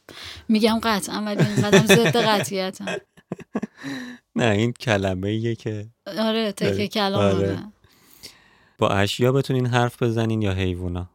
میگم 0.49 0.81
قطعا 0.83 1.23
ولی 1.23 1.43
اینقدر 1.43 1.87
ضد 1.87 2.17
قطعیتم. 2.17 2.97
نه 4.37 4.51
این 4.51 4.73
کلمه 4.73 5.29
ایه 5.29 5.55
که 5.55 5.91
آره 6.07 6.53
تکه 6.53 6.89
کلام 6.89 7.37
آره. 7.37 7.73
با 8.79 8.89
اشیا 8.89 9.33
بتونین 9.33 9.67
حرف 9.67 10.03
بزنین 10.03 10.43
یا 10.43 10.53
حیوونا؟ 10.53 11.11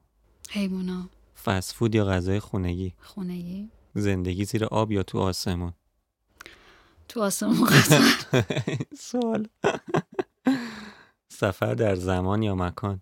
حیوونا. 0.50 1.10
فسفود 1.44 1.96
یا 1.96 2.06
غذای 2.06 2.40
خونگی؟ 2.40 2.94
خونگی. 3.02 3.70
زندگی 3.96 4.46
زیر 4.46 4.66
آب 4.66 4.92
یا 4.92 5.04
تو 5.04 5.20
آسمون؟ 5.20 5.74
تو 7.08 7.22
آسمون 7.22 7.70
سوال. 9.00 9.48
سفر 11.30 11.74
در 11.74 11.96
زمان 11.96 12.44
یا 12.44 12.56
مکان؟ 12.56 13.02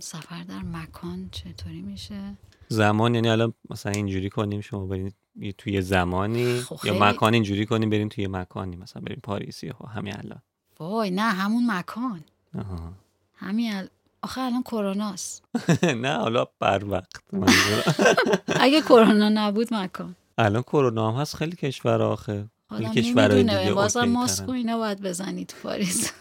سفر 0.00 0.42
در 0.42 0.62
مکان 0.62 1.28
چطوری 1.32 1.82
میشه؟ 1.82 2.36
زمان 2.68 3.14
یعنی 3.14 3.28
الان 3.28 3.54
مثلا 3.70 3.92
اینجوری 3.92 4.30
کنیم 4.30 4.60
شما 4.60 4.86
برین 4.86 5.12
توی 5.58 5.82
زمانی 5.82 6.60
خب 6.60 6.86
یا 6.86 6.94
مکان 6.98 7.34
اینجوری 7.34 7.66
کنیم 7.66 7.90
بریم 7.90 8.08
توی 8.08 8.26
مکانی 8.26 8.76
مثلا 8.76 9.02
بریم 9.02 9.20
پاریس 9.22 9.64
یا 9.64 9.72
همین 9.94 10.16
الان. 10.16 10.42
وای 10.80 11.10
نه 11.10 11.22
همون 11.22 11.70
مکان. 11.70 12.24
آها. 12.58 12.92
همین 13.34 13.74
ال... 13.74 13.88
آخه 14.22 14.40
الان 14.40 14.62
کروناست 14.62 15.44
نه 16.04 16.16
حالا 16.16 16.44
بر 16.58 16.84
وقت. 16.84 17.22
اگه 18.60 18.82
کرونا 18.82 19.28
نبود 19.28 19.74
مکان. 19.74 20.16
الان 20.38 20.62
کرونا 20.62 21.10
هم 21.10 21.20
هست 21.20 21.36
خیلی 21.36 21.56
کشور 21.56 22.02
آخه. 22.02 22.48
خیلی 22.70 22.90
کشور 22.90 23.28
دیگه 23.28 23.72
بازم 23.72 24.04
ماسک 24.04 24.48
و 24.48 24.52
اینا 24.52 24.78
باید 24.78 25.00
بزنی 25.00 25.44
تو 25.44 25.56
پاریس. 25.62 26.12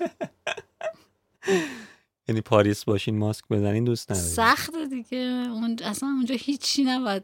یعنی 2.31 2.41
پاریس 2.41 2.83
باشین 2.83 3.17
ماسک 3.17 3.45
بزنین 3.49 3.83
دوست 3.83 4.11
ندارین. 4.11 4.29
سخت 4.29 4.71
دیگه. 4.89 5.17
اون 5.51 5.77
اصلا 5.83 6.09
اونجا 6.09 6.35
هیچی 6.39 6.83
نباید 6.83 7.23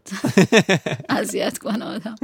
اذیت 1.10 1.58
کنه 1.58 1.86
آدم. 1.86 2.16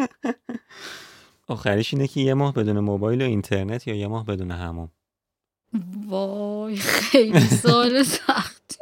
آخریش 1.48 1.94
اینه 1.94 2.08
که 2.08 2.20
یه 2.22 2.34
ماه 2.34 2.54
بدون 2.54 2.80
موبایل 2.80 3.22
و 3.22 3.26
اینترنت 3.26 3.88
یا 3.88 3.96
یه 3.96 4.08
ماه 4.08 4.26
بدون 4.26 4.52
همون 4.52 4.90
وای 6.08 6.76
خیلی 6.76 7.40
سال 7.40 8.04
سخت. 8.04 8.78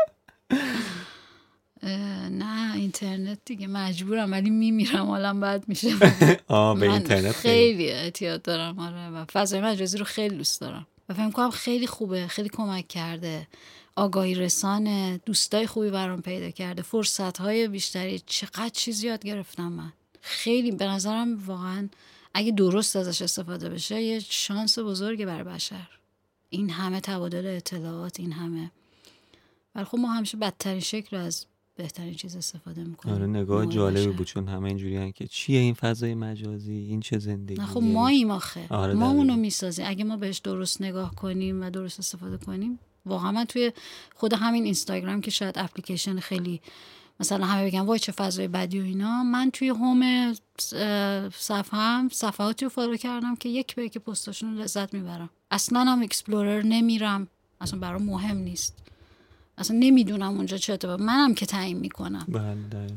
نه 2.32 2.76
اینترنت 2.76 3.40
دیگه 3.46 3.68
مجبورم 3.68 4.32
ولی 4.32 4.50
میمیرم 4.50 5.06
حالا 5.06 5.34
بعد 5.34 5.64
میشه. 5.68 5.90
آه 6.48 6.80
به 6.80 6.92
اینترنت 6.92 7.32
خیلی. 7.32 7.90
اعتیاد 7.90 8.42
دارم 8.42 8.80
آره. 8.80 9.10
و 9.10 9.26
فضای 9.26 9.62
مجازی 9.62 9.98
رو 9.98 10.06
خیلی 10.06 10.36
دوست 10.36 10.62
دارم. 10.62 10.88
و 11.10 11.14
فکر 11.14 11.32
کنم 11.32 11.50
خیلی 11.50 11.88
خوبه 11.88 12.28
خیلی 12.28 12.50
کمک 12.50 12.88
کرده. 12.88 13.48
آگاهی 13.96 14.36
رسانه 14.36 15.20
دوستای 15.26 15.68
خوبی 15.68 15.90
برام 15.90 16.22
پیدا 16.22 16.50
کرده. 16.50 16.82
فرصت 16.82 17.38
های 17.38 17.68
بیشتری. 17.68 18.22
چقدر 18.26 18.70
چیز 18.70 19.04
یاد 19.04 19.26
گرفتم 19.26 19.72
من. 19.72 19.94
خیلی 20.22 20.72
به 20.72 20.86
نظرم 20.86 21.46
واقعا 21.46 21.90
اگه 22.34 22.52
درست 22.52 22.96
ازش 22.96 23.22
استفاده 23.22 23.70
بشه 23.70 24.02
یه 24.02 24.20
شانس 24.20 24.80
بزرگی 24.80 25.26
بر 25.26 25.44
بشر. 25.44 25.88
این 26.50 26.70
همه 26.70 27.00
تبادل 27.00 27.56
اطلاعات 27.56 28.20
این 28.20 28.32
همه. 28.32 28.72
ولی 29.76 29.86
خب 29.86 29.98
ما 29.98 30.12
همیشه 30.12 30.38
بدترین 30.38 30.80
شکل 30.80 31.16
از 31.16 31.46
بهترین 31.76 32.16
چیز 32.16 32.36
استفاده 32.36 32.84
می‌کنیم. 32.84 33.16
آره 33.16 33.28
نگاه 33.28 33.66
جالبی 33.66 34.08
بود 34.08 34.28
چون 34.28 34.48
همه 34.48 34.68
اینجوری 34.68 35.12
که 35.12 35.28
چیه 35.28 35.60
این 35.60 35.74
فضای 35.74 36.16
مجازی؟ 36.16 36.74
این 36.74 37.00
چه 37.00 37.20
زندگی 37.20 37.62
خب 37.62 37.84
ما 37.84 38.08
ایم 38.08 38.32
آخه. 38.32 38.68
آره 38.70 38.94
ما 38.94 39.12
اونو 39.12 39.36
می‌سازیم. 39.36 39.86
اگه 39.88 40.04
ما 40.04 40.18
بهش 40.18 40.38
درست 40.38 40.82
نگاه 40.82 41.16
کنیم 41.16 41.62
و 41.62 41.70
درست 41.70 42.00
استفاده 42.00 42.38
کنیم 42.38 42.80
واقعا 43.06 43.32
من 43.32 43.46
توی 43.46 43.72
خود 44.16 44.34
همین 44.34 44.64
اینستاگرام 44.64 45.22
که 45.22 45.32
شاید 45.32 45.58
اپلیکیشن 45.58 46.20
خیلی 46.20 46.62
مثلا 47.20 47.46
همه 47.46 47.66
بگن 47.66 47.80
وای 47.80 48.00
چه 48.00 48.12
فضای 48.12 48.48
بدی 48.48 48.80
و 48.80 48.84
اینا 48.84 49.24
من 49.24 49.52
توی 49.52 49.70
home 49.70 50.34
صفحهم 51.34 52.10
صفحاتی 52.12 52.66
رو 52.66 52.70
follow 52.70 52.98
کردم 52.98 53.36
که 53.36 53.50
یک 53.50 53.76
به 53.76 53.84
یک 53.84 53.98
پستاشون 53.98 54.58
لذت 54.58 54.94
می‌برم. 54.94 55.30
اصلا 55.52 55.80
هم 55.80 56.02
explore 56.02 56.62
نمیرم. 56.62 57.28
اصلا 57.62 57.80
برام 57.80 58.04
مهم 58.04 58.38
نیست. 58.38 58.78
اصلا 59.58 59.78
نمی‌دونم 59.80 60.38
اونجا 60.38 60.58
چه 60.58 60.74
اتفاق 60.74 61.02
منم 61.02 61.34
که 61.34 61.46
تعیین 61.46 61.78
می‌کنم. 61.78 62.26
بله 62.28 62.88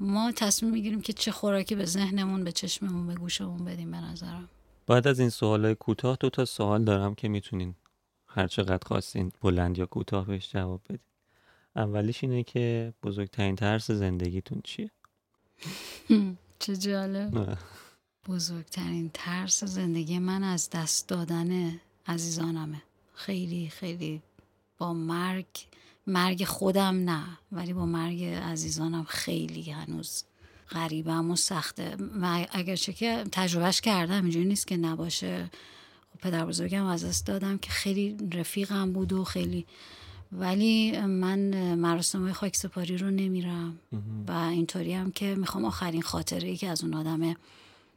ما 0.00 0.32
تصمیم 0.32 0.72
می‌گیریم 0.72 1.00
که 1.00 1.12
چه 1.12 1.32
خوراکی 1.32 1.74
به 1.74 1.84
ذهنمون 1.84 2.44
به 2.44 2.52
چشممون 2.52 3.06
به 3.06 3.14
گوشمون 3.14 3.64
بدیم 3.64 3.90
به 3.90 3.96
نظرم. 3.96 4.48
بعد 4.86 5.08
از 5.08 5.20
این 5.20 5.30
سوالای 5.30 5.74
کوتاه 5.74 6.16
دو 6.20 6.30
تا 6.30 6.44
سوال 6.44 6.84
دارم 6.84 7.14
که 7.14 7.28
می‌تونین 7.28 7.74
هر 8.34 8.46
چقدر 8.46 8.86
خواستین 8.86 9.32
بلند 9.42 9.78
یا 9.78 9.86
کوتاه 9.86 10.26
بهش 10.26 10.52
جواب 10.52 10.80
بدید 10.88 11.00
اولیش 11.76 12.24
اینه 12.24 12.42
که 12.42 12.94
بزرگترین 13.02 13.56
ترس 13.56 13.90
زندگیتون 13.90 14.60
چیه؟ 14.64 14.90
چه 16.58 16.76
جالب. 16.76 17.58
بزرگترین 18.28 19.10
ترس 19.14 19.64
زندگی 19.64 20.18
من 20.18 20.44
از 20.44 20.70
دست 20.70 21.08
دادن 21.08 21.80
عزیزانمه. 22.06 22.82
خیلی 23.14 23.68
خیلی 23.68 24.22
با 24.78 24.92
مرگ 24.92 25.46
مرگ 26.06 26.44
خودم 26.44 27.10
نه 27.10 27.24
ولی 27.52 27.72
با 27.72 27.86
مرگ 27.86 28.24
عزیزانم 28.24 29.04
خیلی 29.04 29.70
هنوز 29.70 30.24
غریبم 30.70 31.30
و 31.30 31.36
سخته. 31.36 31.96
اگرچه 32.50 32.92
که 32.92 33.24
تجربهش 33.32 33.80
کردم 33.80 34.22
اینجوری 34.22 34.44
نیست 34.44 34.66
که 34.66 34.76
نباشه. 34.76 35.50
پدر 36.24 36.46
بزرگم 36.46 36.86
از 36.86 37.04
دست 37.04 37.26
دادم 37.26 37.58
که 37.58 37.70
خیلی 37.70 38.16
رفیقم 38.32 38.92
بود 38.92 39.12
و 39.12 39.24
خیلی. 39.24 39.66
ولی 40.32 41.00
من 41.00 41.74
مراسم 41.74 42.22
های 42.22 42.32
خاک 42.32 42.56
سپاری 42.56 42.96
رو 42.96 43.10
نمیرم. 43.10 43.78
و 44.28 44.32
اینطوری 44.32 44.94
هم 44.94 45.12
که 45.12 45.34
می‌خوام 45.34 45.64
آخرین 45.64 46.02
خاطره 46.02 46.48
ای 46.48 46.56
که 46.56 46.68
از 46.68 46.84
اون 46.84 46.94
آدم 46.94 47.36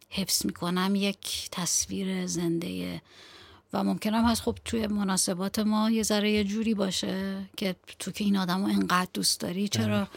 حفظ 0.10 0.46
می‌کنم 0.46 0.96
یک 0.96 1.50
تصویر 1.52 2.28
زنده 2.28 3.02
و 3.74 3.84
ممکنم 3.84 4.26
هست 4.26 4.42
خب 4.42 4.58
توی 4.66 4.88
مناسبات 4.88 5.60
ما 5.60 5.92
یه 5.92 6.04
ذره 6.04 6.32
یه 6.32 6.44
جوری 6.44 6.74
باشه 6.74 7.46
که 7.58 7.76
تو 8.00 8.12
که 8.12 8.24
این 8.24 8.38
آدم 8.38 8.66
رو 8.66 8.72
انقدر 8.72 9.10
دوست 9.14 9.40
داری 9.40 9.68
چرا 9.68 10.08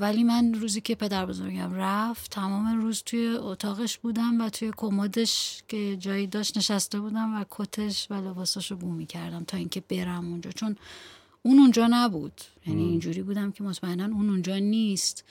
ولی 0.00 0.24
من 0.24 0.54
روزی 0.54 0.80
که 0.80 0.94
پدر 0.94 1.26
بزرگم 1.26 1.74
رفت 1.74 2.30
تمام 2.30 2.80
روز 2.80 3.02
توی 3.02 3.26
اتاقش 3.26 3.98
بودم 3.98 4.40
و 4.40 4.48
توی 4.48 4.72
کمدش 4.76 5.62
که 5.68 5.96
جایی 5.96 6.26
داشت 6.26 6.56
نشسته 6.56 7.00
بودم 7.00 7.40
و 7.40 7.44
کتش 7.50 8.10
و 8.10 8.14
لباسش 8.14 8.70
رو 8.70 8.76
بو 8.76 8.92
می‌کردم 8.92 9.44
تا 9.44 9.56
اینکه 9.56 9.80
برم 9.80 10.28
اونجا. 10.28 10.50
چون 10.50 10.76
اون 11.42 11.58
اونجا 11.58 11.88
نبود. 11.90 12.40
یعنی 12.66 12.84
اینجوری 12.84 13.22
بودم 13.22 13.52
که 13.52 13.64
مطمئنا 13.64 14.04
اون 14.04 14.30
اونجا 14.30 14.58
نیست. 14.58 15.24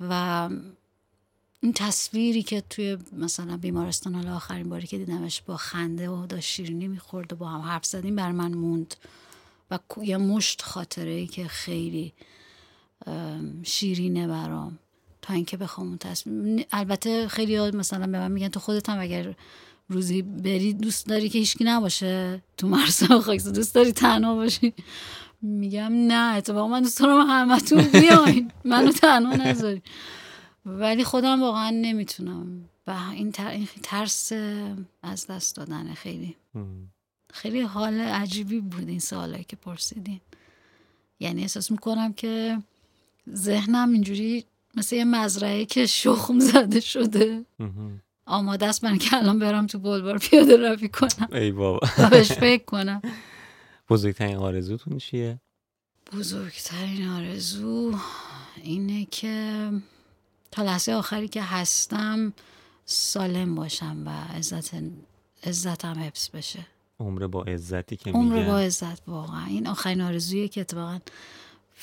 و 0.00 0.50
این 1.60 1.72
تصویری 1.72 2.42
که 2.42 2.60
توی 2.60 2.98
مثلا 3.12 3.56
بیمارستان 3.56 4.14
حالا 4.14 4.36
آخرین 4.36 4.68
باری 4.68 4.86
که 4.86 4.98
دیدمش 4.98 5.42
با 5.42 5.56
خنده 5.56 6.10
و 6.10 6.26
داشت 6.26 6.48
شیرینی 6.48 6.88
می‌خورد 6.88 7.32
و 7.32 7.36
با 7.36 7.48
هم 7.48 7.60
حرف 7.60 7.84
زدیم 7.84 8.16
بر 8.16 8.32
من 8.32 8.54
موند. 8.54 8.94
و 9.70 9.78
یه 10.02 10.16
مشت 10.16 10.62
خاطره 10.62 11.10
ای 11.10 11.26
که 11.26 11.48
خیلی 11.48 12.12
شیرینه 13.62 14.26
برام 14.26 14.78
تا 15.22 15.34
اینکه 15.34 15.56
بخوام 15.56 15.88
اون 15.88 15.98
تصمیم 15.98 16.64
البته 16.72 17.28
خیلی 17.28 17.70
مثلا 17.70 18.06
به 18.06 18.18
من 18.18 18.32
میگن 18.32 18.48
تو 18.48 18.60
خودت 18.60 18.88
هم 18.88 19.00
اگر 19.00 19.34
روزی 19.88 20.22
بری 20.22 20.72
دوست 20.72 21.06
داری 21.06 21.28
که 21.28 21.38
هیچکی 21.38 21.64
نباشه 21.64 22.42
تو 22.56 22.68
مرسا 22.68 23.20
خاکس 23.20 23.48
دوست 23.48 23.74
داری 23.74 23.92
تنها 23.92 24.34
باشی. 24.34 24.72
میگم 25.42 25.92
نه 25.92 26.36
اتفاقا 26.36 26.68
من 26.68 26.82
دوست 26.82 27.00
دارم 27.00 27.26
همتون 27.30 27.82
بیاین. 27.82 28.50
منو 28.64 28.92
تنها 28.92 29.36
نذاری. 29.36 29.82
ولی 30.66 31.04
خودم 31.04 31.42
واقعا 31.42 31.70
نمی‌تونم. 31.70 32.68
و 32.86 32.96
این, 33.12 33.32
ترس 33.82 34.32
از 35.02 35.26
دست 35.26 35.56
دادن 35.56 35.94
خیلی. 35.94 36.36
خیلی 37.32 37.60
حال 37.60 38.00
عجیبی 38.00 38.60
بود 38.60 38.88
این 38.88 38.98
سوالایی 38.98 39.44
که 39.44 39.56
پرسیدین. 39.56 40.20
یعنی 41.20 41.42
احساس 41.42 41.70
می‌کنم 41.70 42.12
که 42.12 42.58
ذهنم 43.34 43.92
اینجوری 43.92 44.44
مثل 44.74 44.96
یه 44.96 45.04
مزرعه 45.04 45.64
که 45.64 45.86
شخم 45.86 46.38
زده 46.40 46.80
شده. 46.80 47.44
آماده 48.26 48.66
است 48.66 48.84
من 48.84 48.98
که 48.98 49.16
الان 49.16 49.38
برم 49.38 49.66
تو 49.66 49.78
بلوار 49.78 50.18
پیاده 50.18 50.56
روی 50.56 50.88
کنم. 50.88 51.28
ای 51.32 51.52
بابا. 51.52 51.80
بهش 52.10 52.32
فکر 52.32 52.64
کنم. 52.64 53.02
بزرگترین 53.88 54.36
آرزوتون 54.36 54.98
چیه؟ 54.98 55.40
بزرگترین 56.12 57.08
آرزو 57.08 57.94
اینه 58.62 59.04
که 59.04 59.70
تا 60.50 60.62
لحظه 60.62 60.92
آخری 60.92 61.28
که 61.28 61.42
هستم 61.42 62.32
سالم 62.84 63.54
باشم 63.54 64.02
و 64.06 64.36
عزت 64.36 64.70
عزتم 65.44 65.98
حفظ 65.98 66.30
بشه. 66.30 66.66
عمر 67.00 67.26
با 67.26 67.42
عزتی 67.42 67.96
که 67.96 68.10
عمر 68.10 68.44
با 68.44 68.58
عزت 68.58 69.08
واقعا. 69.08 69.46
این 69.46 69.66
آخرین 69.66 70.00
آرزویه 70.00 70.48
که 70.48 70.60
اتفاقا 70.60 70.98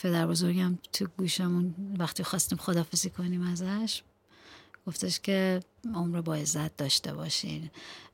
پدر 0.02 0.28
بزرگم 0.28 0.78
تو 0.94 1.08
گوشمون 1.18 1.76
وقتی 2.00 2.24
خواستیم 2.24 2.58
خدافزی 2.58 3.10
کنیم 3.10 3.42
ازش 3.42 4.02
گفتش 4.88 5.20
که 5.20 5.60
عمر 5.96 6.22
با 6.22 6.36
عزت 6.36 6.78
داشته 6.78 7.14
باشین. 7.14 7.70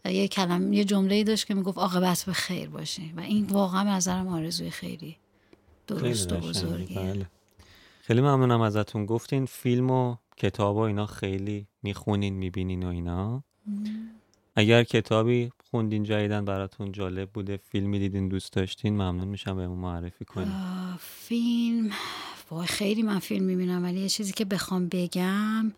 یه 0.05 0.27
کلم 0.27 0.73
یه 0.73 0.83
جمله 0.83 1.15
ای 1.15 1.23
داشت 1.23 1.47
که 1.47 1.53
می‌گفت 1.53 1.77
عاقبت 1.77 2.23
به 2.25 2.33
خیر 2.33 2.69
باشین. 2.69 3.13
و 3.15 3.19
این 3.19 3.45
واقعا 3.45 3.83
نظرم 3.83 4.27
آرزوی 4.27 4.69
خیلی 4.69 5.17
درست 5.87 6.31
و 6.31 6.37
بزرگیه 6.37 6.99
بله. 6.99 7.29
خیلی 8.01 8.21
ممنونم 8.21 8.61
ازتون. 8.61 9.05
گفتین 9.05 9.45
فیلم 9.45 9.91
و 9.91 10.15
کتاب 10.37 10.75
و 10.75 10.79
اینا 10.79 11.05
خیلی 11.05 11.67
می‌خونین 11.83 12.33
می‌بینین 12.33 12.83
و 12.83 12.87
اینا. 12.87 13.43
اگر 14.55 14.83
کتابی 14.83 15.51
خوندین 15.71 16.03
جاییدن 16.03 16.45
براتون 16.45 16.91
جالب 16.91 17.29
بوده 17.29 17.57
فیلمی 17.57 17.99
دیدین 17.99 18.29
دوست 18.29 18.53
داشتین 18.53 18.93
ممنون 18.93 19.27
میشم 19.27 19.55
به 19.55 19.67
معرفی 19.67 20.25
کنین. 20.25 20.53
فیلم 20.99 21.91
وای 22.51 22.67
خیلی 22.67 23.03
من 23.03 23.19
فیلم 23.19 23.45
می‌بینم 23.45 23.83
ولی 23.83 23.99
یه 23.99 24.09
چیزی 24.09 24.33
که 24.33 24.45
بخوام 24.45 24.87
بگم 24.87 25.71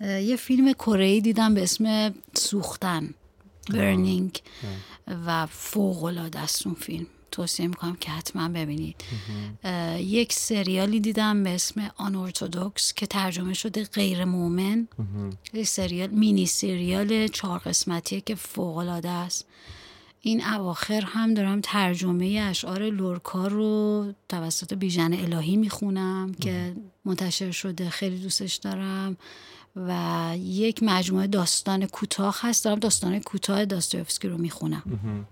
یه 0.00 0.36
فیلم 0.36 0.72
کره 0.72 1.20
دیدم 1.20 1.54
به 1.54 1.62
اسم 1.62 2.14
سوختن 2.34 3.14
برنینگ 3.70 4.40
و 5.26 5.46
فوق 5.46 6.04
العاده 6.04 6.38
است 6.38 6.66
اون 6.66 6.74
فیلم. 6.74 7.06
توصیه 7.34 7.66
می‌کنم 7.66 7.96
که 7.96 8.10
حتما 8.10 8.48
ببینید. 8.48 9.04
یک 9.98 10.32
سریالی 10.32 11.00
دیدم 11.00 11.42
به 11.42 11.50
اسم 11.50 11.90
آن 11.96 12.14
ارتودکس 12.14 12.92
که 12.92 13.06
ترجمه 13.06 13.54
شده 13.54 13.84
غیر 13.84 14.24
مومن 14.24 14.88
یک 15.52 15.66
سریال 15.66 16.10
مینی 16.10 16.46
سریال 16.46 17.28
چهار 17.28 17.58
قسمتیه 17.58 18.20
که 18.20 18.34
فوق 18.34 18.76
العاده 18.76 19.10
است. 19.10 19.46
این 20.20 20.44
اواخر 20.44 21.00
هم 21.00 21.34
دارم 21.34 21.60
ترجمه 21.60 22.46
اشعار 22.50 22.82
لورکا 22.90 23.46
رو 23.46 24.12
توسط 24.28 24.74
بیژن 24.74 25.12
الهی 25.12 25.56
می‌خونم 25.56 26.34
که 26.40 26.76
منتشر 27.04 27.50
شده 27.50 27.90
خیلی 27.90 28.18
دوستش 28.18 28.54
دارم. 28.54 29.16
و 29.76 30.34
یک 30.38 30.82
مجموعه 30.82 31.26
داستان 31.26 31.86
کوتاه 31.86 32.38
هست. 32.40 32.64
دارم 32.64 32.78
داستان 32.78 33.20
کوتاه 33.20 33.64
داستایوفسکی 33.64 34.28
رو 34.28 34.38
می‌خونم. 34.38 34.82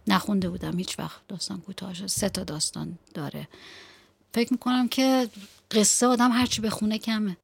نخونده 0.07 0.51
بودم. 0.51 0.79
هیچ 0.79 0.99
وقت 0.99 1.21
داستان 1.29 1.61
کوتاه 1.61 2.07
سه 2.07 2.29
تا 2.29 2.45
داستان 2.45 2.99
داره. 3.15 3.49
فکر 4.35 4.53
می‌کنم 4.53 4.89
که 4.89 5.29
قصه 5.71 6.07
آدم 6.07 6.31
هرچی 6.31 6.63
بخونه 6.63 6.99
کمه. 6.99 7.37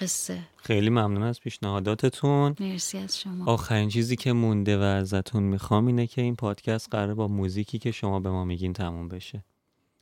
قصه. 0.00 0.42
خیلی 0.56 0.90
ممنون 0.90 1.22
از 1.22 1.40
پیشنهاداتتون. 1.40 2.56
مرسی 2.60 2.98
از 2.98 3.20
شما. 3.20 3.52
آخرین 3.52 3.88
چیزی 3.88 4.16
که 4.16 4.32
مونده 4.32 4.78
و 4.78 4.82
ازتون 4.82 5.42
می‌خوام 5.42 5.86
اینه 5.86 6.06
که 6.06 6.22
این 6.22 6.36
پادکست 6.36 6.88
قراره 6.90 7.14
با 7.14 7.28
موزیکی 7.28 7.78
که 7.78 7.90
شما 7.90 8.20
به 8.20 8.30
ما 8.30 8.44
میگین 8.44 8.72
تموم 8.72 9.08
بشه. 9.08 9.44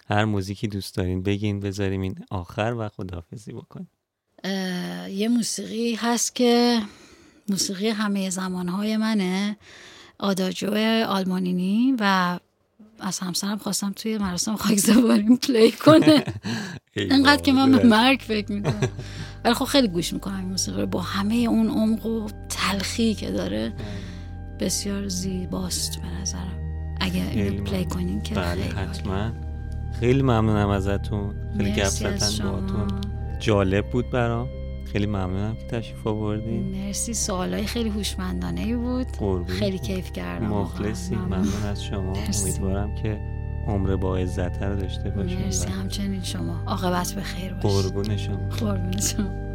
هر 0.08 0.24
موزیکی 0.24 0.68
دوست 0.68 0.96
دارین 0.96 1.22
بگین 1.22 1.60
بذاریم 1.60 2.00
این 2.00 2.24
آخر 2.30 2.74
و 2.78 2.88
خداحافظی 2.88 3.52
بکنیم 3.52 3.90
یه 5.10 5.28
موسیقی 5.28 5.94
هست 5.94 6.34
که 6.34 6.80
موسیقی 7.48 7.88
همه 7.88 8.30
زمانهای 8.30 8.96
منه. 8.96 9.56
آداجو 10.18 10.74
آلمانینی 11.06 11.94
و 12.00 12.38
از 13.00 13.18
همسرم 13.18 13.58
خواستم 13.58 13.92
توی 13.92 14.18
مراسم 14.18 14.56
خاکزباریم 14.56 15.36
پلی 15.36 15.72
کنه. 15.72 16.24
انقدر 16.96 17.42
که 17.42 17.52
من 17.52 17.72
به 17.72 17.84
مرگ 17.84 18.20
فکر 18.20 18.52
می‌کنم. 18.52 18.88
ولی 19.44 19.54
خب 19.54 19.64
خیلی 19.64 19.88
گوش 19.88 20.12
می‌کنم 20.12 20.36
این 20.36 20.48
موسیقی 20.48 20.86
با 20.86 21.00
همه 21.00 21.34
اون 21.34 21.68
عمق 21.68 22.06
و 22.06 22.28
تلخی 22.48 23.14
که 23.14 23.30
داره 23.30 23.72
بسیار 24.60 25.08
زیباست 25.08 26.00
به 26.00 26.08
نظرم. 26.20 26.58
اگه 27.00 27.50
پلی 27.50 27.84
کنین 27.84 28.22
که 28.22 28.34
بله 28.34 28.62
حتما. 28.62 29.32
خیلی 30.00 30.22
ممنونم 30.22 30.68
ازتون. 30.68 31.34
خیلی 31.56 31.72
گپ 31.72 31.84
زدن 31.84 33.17
جالب 33.38 33.86
بود 33.90 34.10
برام. 34.10 34.48
خیلی 34.92 35.06
ممنونم 35.06 35.56
که 35.56 35.64
تشریف 35.64 36.06
آوردین. 36.06 36.62
مرسی 36.62 37.14
سوالای 37.14 37.66
خیلی 37.66 37.88
هوشمندانه 37.88 38.76
بود. 38.76 39.06
قربون. 39.06 39.46
خیلی 39.46 39.78
کیف 39.78 40.12
کردم. 40.12 40.46
مخلصی 40.46 41.14
ممنون 41.14 41.62
از 41.70 41.84
شما. 41.84 42.12
امیدوارم 42.42 42.94
که 42.94 43.20
عمر 43.66 43.96
با 43.96 44.16
عزت 44.16 44.62
رو 44.62 44.76
داشته 44.76 45.10
باشیم. 45.10 45.38
مرسی. 45.38 45.68
همچنین 45.68 46.22
شما. 46.22 46.62
عاقبت 46.66 47.12
به 47.12 47.22
خیر 47.22 47.54
باشید 47.54 47.70
قربون 47.70 48.16
شما. 48.16 48.48
قربون 48.48 48.98
شما. 48.98 49.47